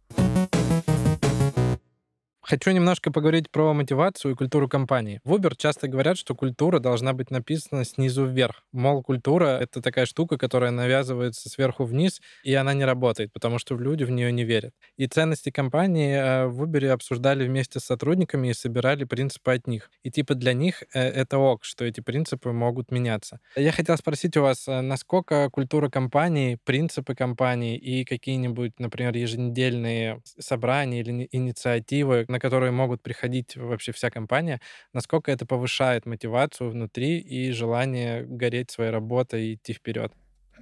[2.48, 5.20] Хочу немножко поговорить про мотивацию и культуру компании.
[5.22, 8.62] В Uber часто говорят, что культура должна быть написана снизу вверх.
[8.72, 13.76] Мол, культура— это такая штука, которая навязывается сверху вниз, и она не работает, потому что
[13.76, 14.72] люди в нее не верят.
[14.96, 19.90] И ценности компании э, в Uber обсуждали вместе с сотрудниками и собирали принципы от них.
[20.02, 23.40] И типа для них э, это ок, что эти принципы могут меняться.
[23.56, 30.22] Я хотел спросить у вас, э, насколько культура компании, принципы компании и какие-нибудь, например, еженедельные
[30.38, 34.60] собрания или инициативы, на которые могут приходить вообще вся компания,
[34.92, 40.12] насколько это повышает мотивацию внутри и желание гореть своей работой и идти вперед.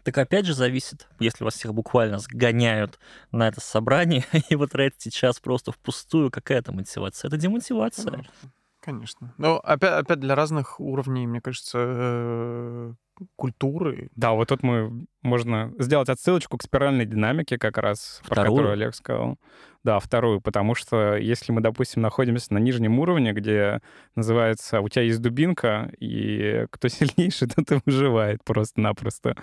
[0.05, 2.99] Так опять же зависит, если вас всех буквально сгоняют
[3.33, 7.29] на это собрание, и вы тратите час просто впустую, какая это мотивация?
[7.29, 8.11] Это демотивация.
[8.13, 8.53] Конечно.
[8.81, 9.35] Конечно.
[9.37, 12.95] Но опять, опять для разных уровней, мне кажется, э,
[13.37, 14.09] культуры.
[14.15, 18.57] Да, вот тут мы можно сделать отсылочку к спиральной динамике как раз, про Вторую?
[18.57, 19.39] которую Олег сказал.
[19.85, 23.81] Да, вторую, потому что если мы, допустим, находимся на нижнем уровне, где
[24.17, 29.37] называется «у тебя есть дубинка», и кто сильнейший, тот и выживает просто-напросто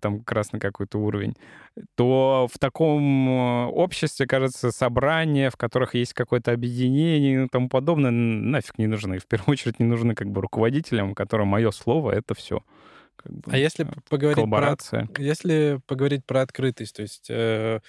[0.00, 1.34] там как раз на какой-то уровень,
[1.94, 8.10] то в таком э, обществе, кажется, собрания, в которых есть какое-то объединение и тому подобное,
[8.10, 9.18] нафиг не нужны.
[9.18, 12.62] В первую очередь не нужны как бы руководителям, которым мое слово— это все.
[13.46, 14.48] А если п- поговорить про.
[15.18, 17.80] Если поговорить про открытость, то есть, э,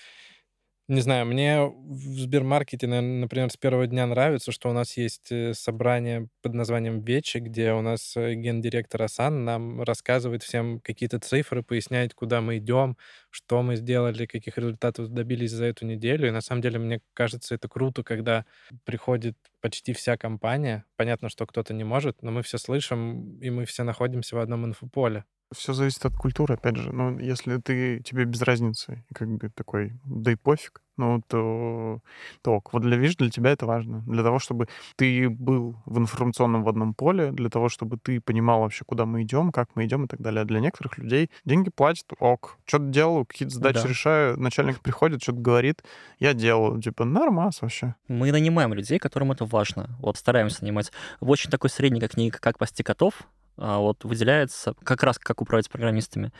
[0.89, 5.54] не знаю, мне в Сбермаркете, например, с первого дня нравится, что у нас есть э,
[5.54, 11.63] собрание под названием «Вечи», где у нас э, гендиректор Асан нам рассказывает всем какие-то цифры,
[11.63, 12.98] поясняет, куда мы идем,
[13.30, 16.28] что мы сделали, каких результатов добились за эту неделю.
[16.28, 18.46] И на самом деле, мне кажется, это круто, когда
[18.84, 20.84] приходит почти вся компания.
[20.98, 24.65] Понятно, что кто-то не может, но мы все слышим, и мы все находимся в одном
[24.65, 25.24] инфополе.
[25.55, 26.91] Все зависит от культуры, опять же.
[26.91, 31.99] Ну, если ты, тебе без разницы, как бы такой, да и пофиг, ну, то,
[32.43, 32.71] то ок.
[32.73, 34.03] Вот для, видишь, для тебя это важно.
[34.05, 38.61] Для того, чтобы ты был в информационном в одном поле, для того, чтобы ты понимал
[38.61, 40.41] вообще, куда мы идем, как мы идем и так далее.
[40.41, 42.57] А для некоторых людей деньги платят, ок.
[42.65, 43.87] Что-то делаю, какие-то задачи Да.
[43.89, 45.83] решаю, начальник приходит, что-то говорит,
[46.19, 46.79] я делаю.
[46.81, 47.95] Типа, нормас вообще.
[48.07, 49.89] Мы нанимаем людей, которым это важно.
[49.99, 50.91] Вот стараемся нанимать.
[51.19, 53.23] В очень такой средней книге «Как пасти котов»
[53.57, 56.31] вот выделяется, как раз как управлять программистами,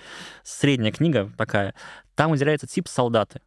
[0.44, 1.74] средняя книга такая,
[2.16, 3.42] там выделяется тип солдаты.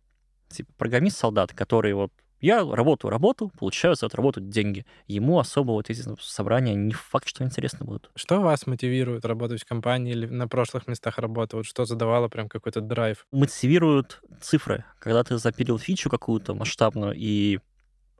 [0.48, 4.85] Типа программист-солдат, который вот я работаю работу, получаю за эту работу деньги.
[5.07, 8.11] Ему особо вот эти собрания не факт, что интересно будут.
[8.14, 11.57] Что вас мотивирует работать в компании или на прошлых местах работы?
[11.57, 13.26] Вот что задавало прям какой-то драйв?
[13.33, 14.85] Мотивируют цифры.
[14.98, 17.59] Когда ты запилил фичу какую-то масштабную, и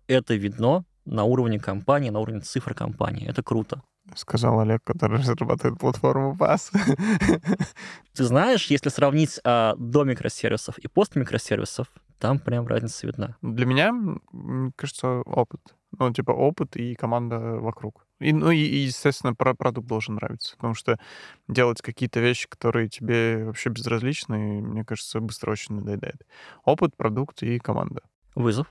[0.07, 3.29] это видно на уровне компании, на уровне цифр компании.
[3.29, 3.83] Это круто.
[4.15, 6.71] Сказал Олег, который разрабатывает платформу PAS.
[8.15, 11.89] Ты знаешь, если сравнить а, до микросервисов и пост микросервисов,
[12.19, 13.37] там прям разница видна.
[13.43, 15.61] Для меня, мне кажется, опыт.
[15.99, 18.07] Ну, типа опыт и команда вокруг.
[18.21, 20.57] И, ну, и, естественно, про продукт должен нравиться.
[20.57, 20.99] Потому что
[21.49, 26.27] делать какие-то вещи, которые тебе вообще безразличны, мне кажется, быстро очень надоедает.
[26.65, 28.03] Опыт, продукт и команда.
[28.35, 28.67] Вызов.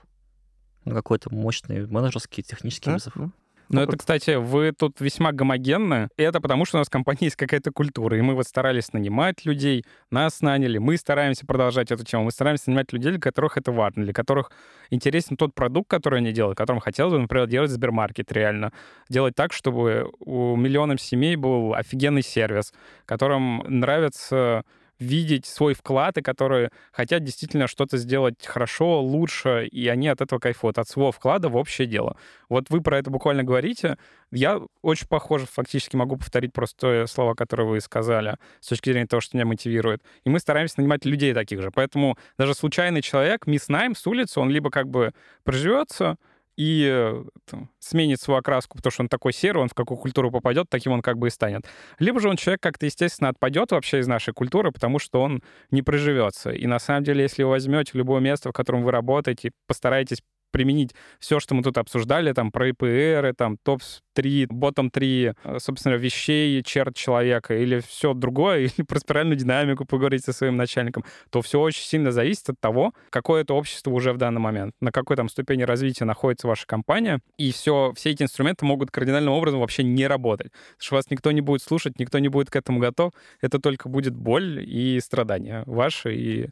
[0.84, 3.12] Ну, какой-то мощный менеджерский, технический Да, вызов.
[3.16, 3.30] да.
[3.68, 3.94] Но Опыт.
[3.94, 6.08] это, кстати, вы тут весьма гомогенны.
[6.16, 8.16] И это потому, что у нас в компании есть какая-то культура.
[8.16, 10.78] И мы вот старались нанимать людей, нас наняли.
[10.78, 12.24] Мы стараемся продолжать эту тему.
[12.24, 14.50] Мы стараемся нанимать людей, для которых это важно, для которых
[14.90, 18.72] интересен тот продукт, который они делают, которым хотелось бы, например, делать Сбермаркет реально.
[19.08, 22.72] Делать так, чтобы у миллионов семей был офигенный сервис,
[23.04, 24.64] которым нравится
[24.98, 30.38] видеть свой вклад, и которые хотят действительно что-то сделать хорошо, лучше, и они от этого
[30.38, 32.16] кайфуют, от своего вклада в общее дело.
[32.48, 33.98] Вот вы про это буквально говорите.
[34.30, 39.20] Я очень похоже, фактически могу повторить просто слова, которые вы сказали, с точки зрения того,
[39.20, 40.02] что меня мотивирует.
[40.24, 41.70] И мы стараемся нанимать людей таких же.
[41.70, 45.12] Поэтому даже случайный человек, мисс Найм с улицы, он либо как бы
[45.44, 46.16] проживется,
[46.56, 50.30] и э, там, сменит свою окраску, потому что он такой серый, он в какую культуру
[50.30, 51.66] попадет, таким он как бы и станет.
[51.98, 55.82] Либо же он человек как-то, естественно, отпадет вообще из нашей культуры, потому что он не
[55.82, 56.50] проживется.
[56.50, 60.22] И на самом деле, если вы возьмете любое место, в котором вы работаете, постараетесь
[60.56, 66.62] применить все, что мы тут обсуждали, там, про ИПР, там, топ-3, ботом-3, э, собственно, вещей,
[66.62, 71.60] черт человека, или все другое, или про спиральную динамику поговорить со своим начальником, то все
[71.60, 75.28] очень сильно зависит от того, какое это общество уже в данный момент, на какой там
[75.28, 80.06] ступени развития находится ваша компания, и все, все эти инструменты могут кардинальным образом вообще не
[80.06, 80.52] работать.
[80.52, 83.90] Потому что вас никто не будет слушать, никто не будет к этому готов, это только
[83.90, 86.48] будет боль и страдания ваши и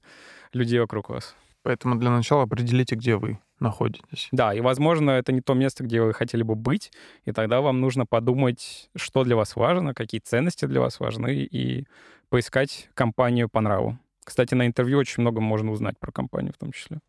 [0.52, 1.34] людей вокруг вас.
[1.62, 4.28] Поэтому для начала определите, где вы находитесь.
[4.30, 6.92] Да, и, возможно, это не то место, где вы хотели бы быть,
[7.24, 11.86] и тогда вам нужно подумать, что для вас важно, какие ценности для вас важны, и
[12.28, 13.98] поискать компанию по нраву.
[14.24, 17.00] Кстати, на интервью очень много можно узнать про компанию в том числе.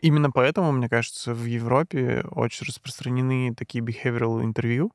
[0.00, 4.90] Именно поэтому, мне кажется, в Европе очень распространены такие behavioral интервью,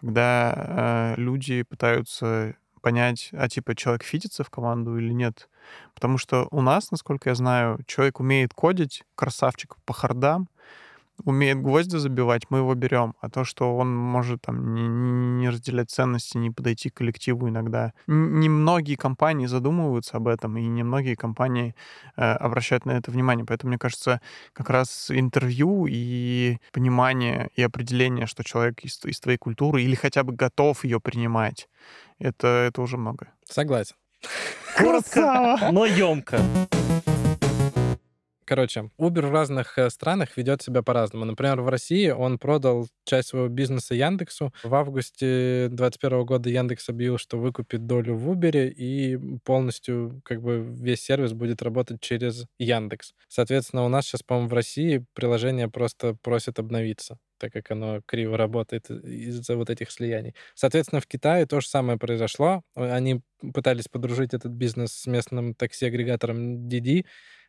[0.00, 5.48] когда э, люди пытаются понять, а типа человек фитится в команду или нет.
[5.94, 10.48] Потому что у нас, насколько я знаю, человек умеет кодить, красавчик по хардам,
[11.24, 13.14] умеет гвозди забивать, мы его берем.
[13.20, 17.92] А то, что он может там не, не разделять ценности, не подойти к коллективу иногда.
[18.06, 21.74] Немногие компании задумываются об этом, и немногие компании
[22.16, 23.46] э, обращают на это внимание.
[23.46, 24.20] Поэтому, мне кажется,
[24.52, 30.22] как раз интервью и понимание и определение, что человек из, из твоей культуры или хотя
[30.22, 31.68] бы готов ее принимать,
[32.18, 33.28] это, это уже много.
[33.44, 33.96] Согласен.
[34.76, 36.36] Коротко, но емко.
[38.46, 41.24] Короче, Uber в разных э, странах ведет себя по-разному.
[41.24, 44.54] Например, в России он продал часть своего бизнеса Яндексу.
[44.62, 50.64] В августе 2021 года Яндекс объявил, что выкупит долю в Uber, и полностью как бы
[50.64, 53.14] весь сервис будет работать через Яндекс.
[53.26, 58.36] Соответственно, у нас сейчас, по-моему, в России приложение просто просит обновиться так как оно криво
[58.36, 60.34] работает из-за вот этих слияний.
[60.54, 62.62] Соответственно, в Китае то же самое произошло.
[62.74, 63.20] Они
[63.52, 67.04] пытались подружить этот бизнес с местным такси-агрегатором Didi,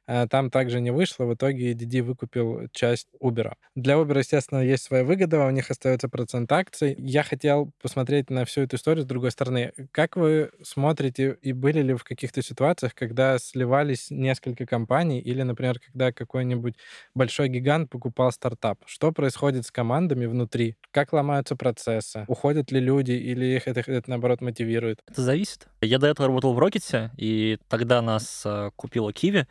[0.08, 1.26] там также не вышло.
[1.26, 3.54] В итоге DD выкупил часть Uber.
[3.76, 6.96] Для Uber, естественно, есть своя выгода, у них остается процент акций.
[6.98, 9.74] Я хотел посмотреть на всю эту историю с другой стороны.
[9.92, 15.80] Как вы смотрите и были ли в каких-то ситуациях, когда сливались несколько компаний или, например,
[15.80, 16.76] когда какой-нибудь
[17.14, 18.80] большой гигант покупал стартап?
[18.86, 20.78] Что происходит с командами внутри?
[20.92, 22.26] Как ломаются процессы?
[22.28, 25.02] Уходят ли люди или их это, это наоборот мотивирует?
[25.08, 25.68] Это зависит.
[25.82, 29.48] Я до этого работал в Рокете, и тогда нас э, купила Киви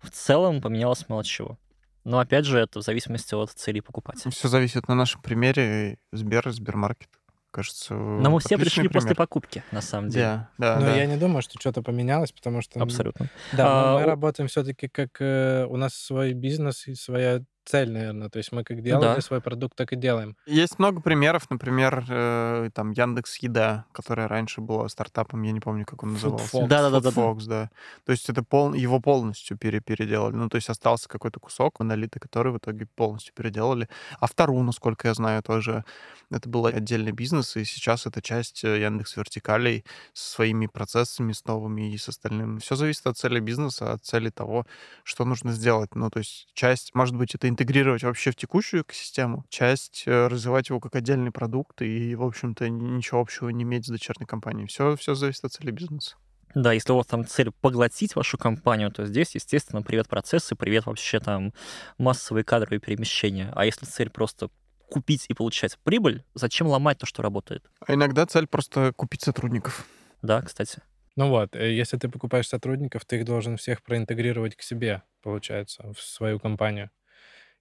[0.00, 1.58] в целом поменялось мало чего.
[2.04, 4.30] Но опять же, это в зависимости от целей покупателя.
[4.30, 7.10] Все зависит на нашем примере Сбер, Сбермаркет.
[7.50, 8.92] Кажется, Но мы все пришли пример.
[8.92, 10.48] после покупки, на самом деле.
[10.58, 10.96] Да, да, Но да.
[10.96, 12.80] я не думаю, что что-то поменялось, потому что...
[12.80, 13.30] Абсолютно.
[13.52, 15.20] Да, а, мы работаем все-таки как...
[15.20, 18.28] Э, у нас свой бизнес и своя цель, наверное.
[18.28, 19.20] То есть мы как делали да.
[19.20, 20.36] свой продукт, так и делаем.
[20.46, 21.50] Есть много примеров.
[21.50, 26.66] Например, э, там Яндекс Еда, которая раньше была стартапом, я не помню, как он назывался.
[26.66, 27.70] Да, да, да, Fox, да.
[28.04, 30.34] То есть это пол, его полностью пере, переделали.
[30.34, 33.88] Ну, то есть остался какой-то кусок монолита, который в итоге полностью переделали.
[34.20, 35.84] А вторую, насколько я знаю, тоже
[36.30, 41.44] это был отдельный бизнес, и сейчас это часть э, Яндекс вертикалей с своими процессами, с
[41.44, 42.58] новыми и с остальным.
[42.58, 44.66] Все зависит от цели бизнеса, от цели того,
[45.04, 45.94] что нужно сделать.
[45.94, 50.68] Ну, то есть часть, может быть, это интегрировать вообще в текущую экосистему, часть э, развивать
[50.68, 54.68] его как отдельный продукт и, в общем-то, ничего общего не иметь с дочерней компанией.
[54.68, 56.14] Все, все зависит от цели бизнеса.
[56.54, 60.86] Да, если у вас там цель поглотить вашу компанию, то здесь, естественно, привет процессы, привет
[60.86, 61.52] вообще там
[61.98, 63.52] массовые кадровые перемещения.
[63.54, 64.50] А если цель просто
[64.88, 67.68] купить и получать прибыль, зачем ломать то, что работает?
[67.84, 69.84] А иногда цель просто купить сотрудников.
[70.22, 70.80] Да, кстати.
[71.16, 75.92] Ну вот, э, если ты покупаешь сотрудников, ты их должен всех проинтегрировать к себе, получается,
[75.92, 76.90] в свою компанию.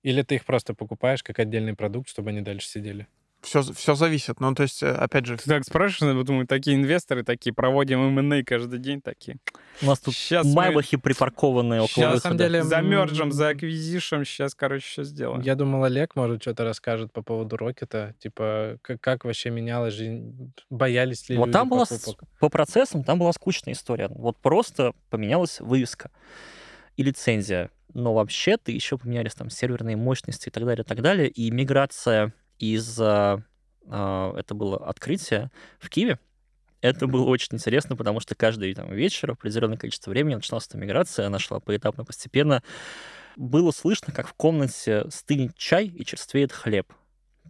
[0.08, 3.08] Или ты их просто покупаешь как отдельный продукт, чтобы они дальше сидели?
[3.42, 4.40] Все, все зависит.
[4.40, 5.36] Ну, то есть, э, опять же...
[5.36, 9.36] Ты так спрашиваешь, я думаю, такие инвесторы такие, проводим M&A каждый день такие.
[9.82, 11.02] У нас тут сейчас майбахи мы...
[11.02, 15.42] припаркованные около сейчас, на самом деле, замержим за acquisition, сейчас, короче, все сделаем.
[15.42, 20.54] Я думал, Олег, может, что-то расскажет по поводу Рокета, типа, как, как вообще менялась жизнь,
[20.70, 22.30] боялись ли вот там была, покупок?
[22.40, 24.08] По процессам там была скучная история.
[24.08, 26.12] Вот просто поменялась вывеска
[26.96, 27.70] и лицензия.
[27.98, 31.30] Но вообще-то еще поменялись там серверные мощности и так далее, и так далее.
[31.30, 32.96] И миграция из...
[33.00, 33.42] А,
[33.90, 36.20] это было открытие в Киеве.
[36.82, 41.26] Это было очень интересно, потому что каждый там, вечер, определенное количество времени начиналась эта миграция,
[41.26, 42.62] она шла поэтапно, постепенно.
[43.36, 46.94] Было слышно, как в комнате стынет чай и черствеет хлеб.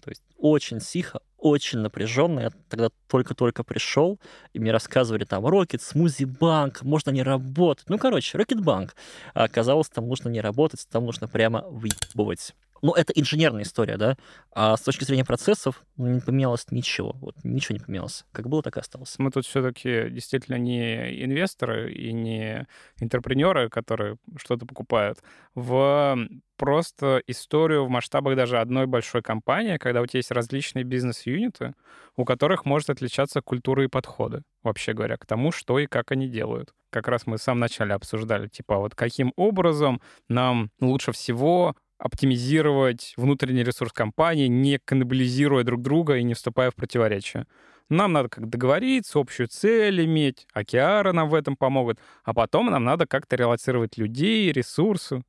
[0.08, 2.40] То есть очень тихо, очень напряженно.
[2.40, 4.22] Я тогда только-только пришел,
[4.54, 7.90] и мне рассказывали там Рокет, Смузи Банк, можно не работать.
[7.90, 8.96] Ну, короче, Рокет Банк.
[9.34, 12.56] А оказалось, там нужно не работать, там нужно прямо выебывать.
[12.82, 14.18] Ну, это инженерная история, да?
[14.52, 17.14] А с точки зрения процессов не поменялось ничего.
[17.22, 18.26] Вот ничего не поменялось.
[18.32, 19.16] Как было, так и осталось.
[19.18, 22.68] Мы тут все-таки действительно не инвесторы и не
[23.00, 25.20] интерпренеры, которые что-то покупают.
[25.56, 26.18] В
[26.58, 31.74] просто историю в масштабах даже одной большой компании, когда у тебя есть различные бизнес-юниты,
[32.16, 36.28] у которых может отличаться культура и подходы, вообще говоря, к тому, что и как они
[36.28, 36.74] делают.
[36.90, 43.14] Как раз мы в самом начале обсуждали, типа, вот каким образом нам лучше всего оптимизировать
[43.18, 47.48] внутренний ресурс компании, не каннибализируя друг друга и не вступая в противоречия.
[47.90, 52.84] Нам надо как договориться, общую цель иметь, океары нам в этом помогут, а потом нам
[52.84, 55.24] надо как-то релацировать людей, ресурсы.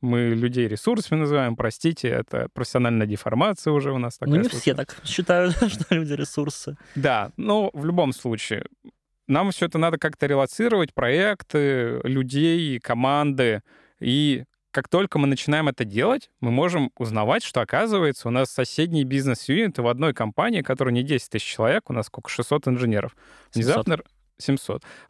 [0.00, 4.34] Мы людей ресурсами называем, простите, это профессиональная деформация уже у нас такая.
[4.34, 6.76] Ну, не все так считают, что люди ресурсы.
[6.94, 8.66] Да, но в любом случае,
[9.28, 13.62] нам все это надо как-то релацировать, проекты, людей, команды,
[14.00, 14.44] и
[14.74, 19.82] как только мы начинаем это делать, мы можем узнавать, что, оказывается, у нас соседние бизнес-юниты
[19.82, 23.16] в одной компании, которая не 10 тысяч человек, у нас сколько, 600 инженеров.
[23.54, 24.06] Внезапно, 700.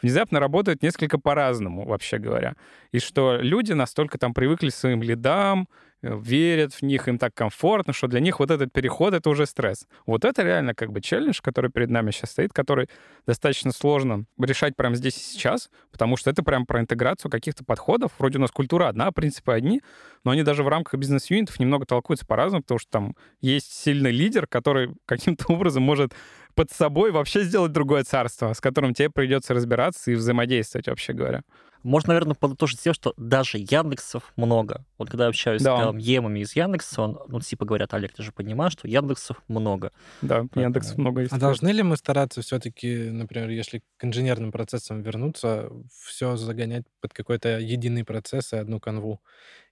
[0.03, 2.55] Внезапно работают несколько по-разному, вообще говоря.
[2.93, 5.69] И что люди настолько там привыкли к своим лидам,
[6.03, 9.47] э, верят в них, им так комфортно, что для них вот этот переход— это уже
[9.47, 9.87] стресс.
[10.07, 12.89] Вот это реально как бы челлендж, который перед нами сейчас стоит, который
[13.27, 18.13] достаточно сложно решать прямо здесь и сейчас, потому что это прям про интеграцию каких-то подходов.
[18.19, 19.81] Вроде у нас культура одна, принципы одни,
[20.25, 24.47] но они даже в рамках бизнес-юнитов немного толкуются по-разному, потому что там есть сильный лидер,
[24.47, 26.13] который каким-то образом может
[26.55, 31.43] под собой вообще сделать другое царство, с которым тебе придется разбираться и взаимодействовать, вообще говоря.
[31.85, 34.85] Можно, наверное, подытожить тем, что даже Яндексов много.
[34.99, 35.77] Вот когда я общаюсь да.
[35.77, 39.43] с там, емами из Яндекса, он, ну, типа говорят, Олег, ты же понимаешь, что Яндексов
[39.49, 39.93] много.
[40.23, 40.65] Да, Поэтому...
[40.65, 41.33] Яндексов много есть.
[41.33, 45.71] А должны ли мы стараться все-таки, например, если к инженерным процессам вернуться,
[46.05, 49.21] все загонять под какой-то единый процесс и одну канву?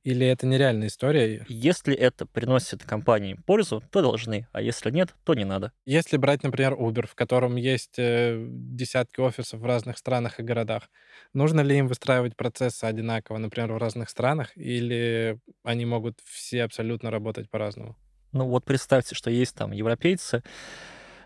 [0.05, 1.45] Или это нереальная история?
[1.49, 5.73] Если это приносит компании пользу, то должны, а если нет, то не надо.
[5.87, 10.91] Если брать, например, Uber, в котором есть э, десятки офисов в разных странах и городах,
[11.35, 17.13] нужно ли им выстраивать процессы одинаково, например, в разных странах, или они могут все абсолютно
[17.13, 17.97] работать по-разному?
[18.33, 20.43] Ну вот представьте, что есть там европейцы,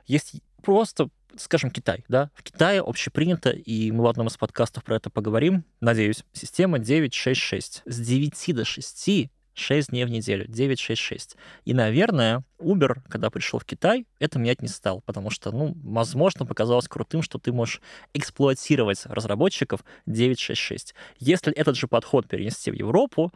[0.06, 1.08] есть просто
[1.38, 5.64] скажем, Китай, да, в Китае общепринято, и мы в одном из подкастов про это поговорим,
[5.80, 7.82] надеюсь, система 966.
[7.84, 11.36] С 9 до 6 6 дней в неделю, 966.
[11.64, 16.46] И, наверное, Uber, когда пришел в Китай, это менять не стал, потому что, ну, возможно,
[16.46, 17.80] показалось крутым, что ты можешь
[18.14, 20.94] эксплуатировать разработчиков 966.
[21.18, 23.32] Если этот же подход перенести в Европу,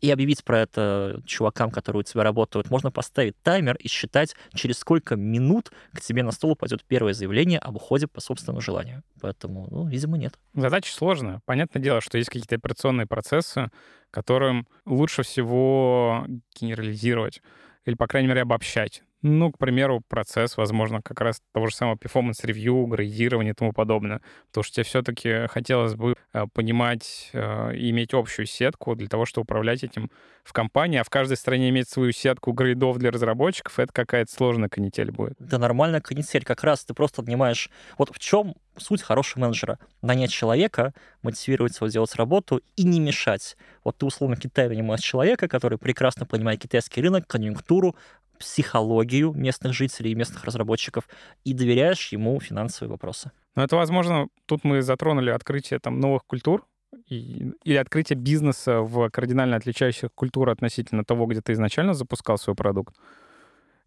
[0.00, 2.70] и объявить про это чувакам, которые у тебя работают.
[2.70, 7.58] Можно поставить таймер и считать, через сколько минут к тебе на стол упадет первое заявление
[7.58, 9.02] об уходе по собственному желанию.
[9.20, 10.38] Поэтому, ну, видимо, нет.
[10.54, 11.40] Задача сложная.
[11.44, 13.70] Понятное дело, что есть какие-то операционные процессы,
[14.10, 16.26] которым лучше всего
[16.58, 17.42] генерализировать
[17.84, 19.02] или, по крайней мере, обобщать.
[19.22, 24.22] Ну, к примеру, процесс, возможно, как раз того же самого performance-ревью, градирования и тому подобное.
[24.48, 29.42] Потому что тебе все-таки хотелось бы э, понимать э, иметь общую сетку для того, чтобы
[29.42, 30.10] управлять этим
[30.42, 34.68] в компании, а в каждой стране иметь свою сетку грейдов для разработчиков, это какая-то сложная
[34.68, 35.34] канитель будет.
[35.38, 36.44] Да нормальная канитель.
[36.44, 39.78] Как раз ты просто понимаешь, вот в чем суть хорошего менеджера.
[40.02, 43.56] Нанять человека, мотивировать его делать работу и не мешать.
[43.84, 47.96] Вот ты, условно, в Китае нанимаешь человека, который прекрасно понимает китайский рынок, конъюнктуру,
[48.40, 51.08] психологию местных жителей и местных разработчиков
[51.44, 53.30] и доверяешь ему финансовые вопросы.
[53.54, 56.66] Ну, это, возможно, тут мы затронули открытие там новых культур,
[57.06, 62.56] и, или открытие бизнеса в кардинально отличающих культур относительно того, где ты изначально запускал свой
[62.56, 62.96] продукт.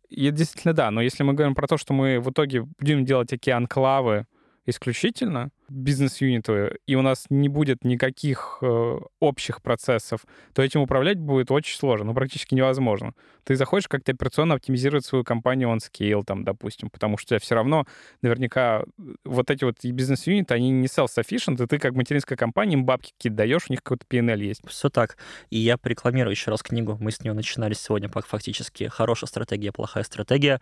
[0.09, 3.29] И действительно, да, но если мы говорим про то, что мы в итоге будем делать
[3.29, 4.27] такие анклавы
[4.65, 11.51] исключительно, бизнес-юниты, и у нас не будет никаких э, общих процессов, то этим управлять будет
[11.51, 13.13] очень сложно, ну, практически невозможно.
[13.43, 17.39] Ты захочешь как-то операционно оптимизировать свою компанию on scale, там, допустим, потому что у тебя
[17.39, 17.85] все равно
[18.21, 22.85] наверняка э, вот эти вот бизнес-юниты, они не self-sufficient, и ты как материнская компания им
[22.85, 24.61] бабки какие-то даешь, у них какой-то PNL есть.
[24.67, 25.17] Все так.
[25.49, 30.03] И я рекламирую еще раз книгу, мы с нее начинали сегодня фактически «Хорошая стратегия, плохая
[30.03, 30.59] стратегия».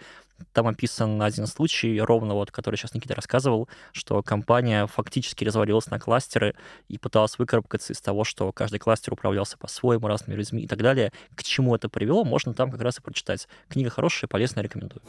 [0.54, 6.00] Там описан один случай, ровно вот, который сейчас Никита рассказывал, что компания фактически развалилась на
[6.00, 6.56] кластеры
[6.88, 11.12] и пыталась выкарабкаться из того, что каждый кластер управлялся по-своему, разными людьми и так далее.
[11.36, 13.48] К чему это привело, можно там как раз и прочитать.
[13.70, 15.02] Книга хорошая, полезная, рекомендую.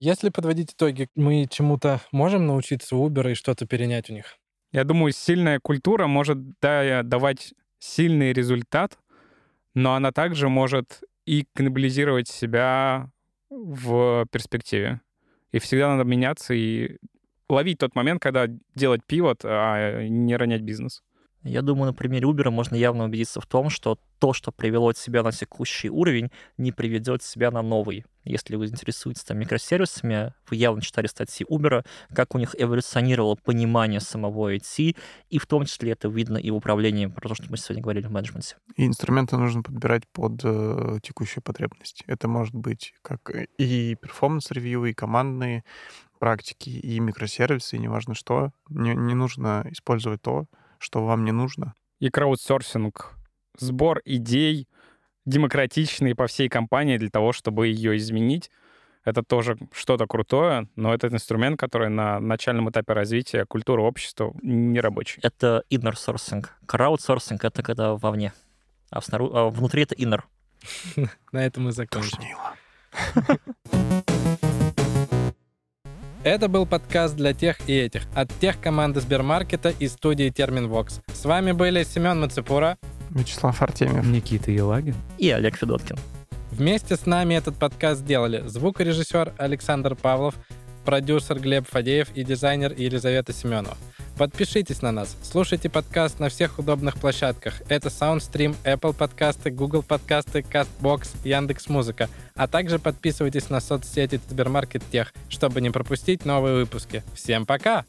[0.00, 4.36] Если подводить итоги, мы чему-то можем научиться у Uber и что-то перенять у них?
[4.70, 8.98] Я думаю, сильная культура может да, давать сильный результат,
[9.74, 13.10] но она также может и каннибализировать себя
[13.50, 15.00] в перспективе.
[15.52, 16.98] И всегда надо меняться и
[17.48, 21.02] ловить тот момент, когда делать пивот, а не ронять бизнес.
[21.44, 25.22] Я думаю, на примере Uber можно явно убедиться в том, что то, что привело себя
[25.22, 28.04] на текущий уровень, не приведет себя на новый.
[28.24, 34.00] Если вы интересуетесь там микросервисами, вы явно читали статьи Uber, как у них эволюционировало понимание
[34.00, 34.96] самого IT,
[35.30, 38.06] и в том числе это видно и в управлении, про то, что мы сегодня говорили
[38.08, 38.56] в менеджменте.
[38.76, 42.04] И инструменты нужно подбирать под э, текущие потребности.
[42.08, 45.64] Это может быть как и performance review, и командные
[46.18, 48.50] практики, и микросервисы, и неважно что.
[48.68, 50.46] Не, не нужно использовать то,
[50.78, 51.74] что вам не нужно.
[52.00, 53.14] И краудсорсинг.
[53.58, 54.68] Сбор идей
[55.24, 58.50] демократичный по всей компании для того, чтобы ее изменить.
[59.04, 64.80] Это тоже что-то крутое, но этот инструмент, который на начальном этапе развития культуры общества не
[64.80, 65.20] рабочий.
[65.22, 66.46] Это inner sourcing.
[66.66, 68.32] Краудсорсинг— это когда вовне,
[68.90, 69.34] а, снару...
[69.34, 70.22] а внутри это inner.
[71.32, 72.18] На этом мы закончим.
[76.28, 81.00] Это был подкаст для тех и этих от тех команды Сбермаркета и студии Терминвокс.
[81.06, 82.76] С вами были Семен Мацепура.
[83.08, 84.04] Вячеслав Артемьев.
[84.04, 84.94] Никита Елагин.
[85.16, 85.96] И Олег Федоткин.
[86.50, 90.34] Вместе с нами этот подкаст сделали звукорежиссер Александр Павлов,
[90.84, 93.78] продюсер Глеб Фадеев и дизайнер Елизавета Семенова.
[94.18, 97.62] Подпишитесь на нас, слушайте подкаст на всех удобных площадках.
[97.68, 102.08] Это SoundStream, Apple подкасты, Google подкасты, CastBox, Яндекс Музыка.
[102.34, 107.04] А также подписывайтесь на соцсети Сбермаркет Тех, чтобы не пропустить новые выпуски.
[107.14, 107.84] Всем пока!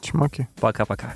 [0.00, 0.48] Чмоки.
[0.60, 1.14] Пока-пока.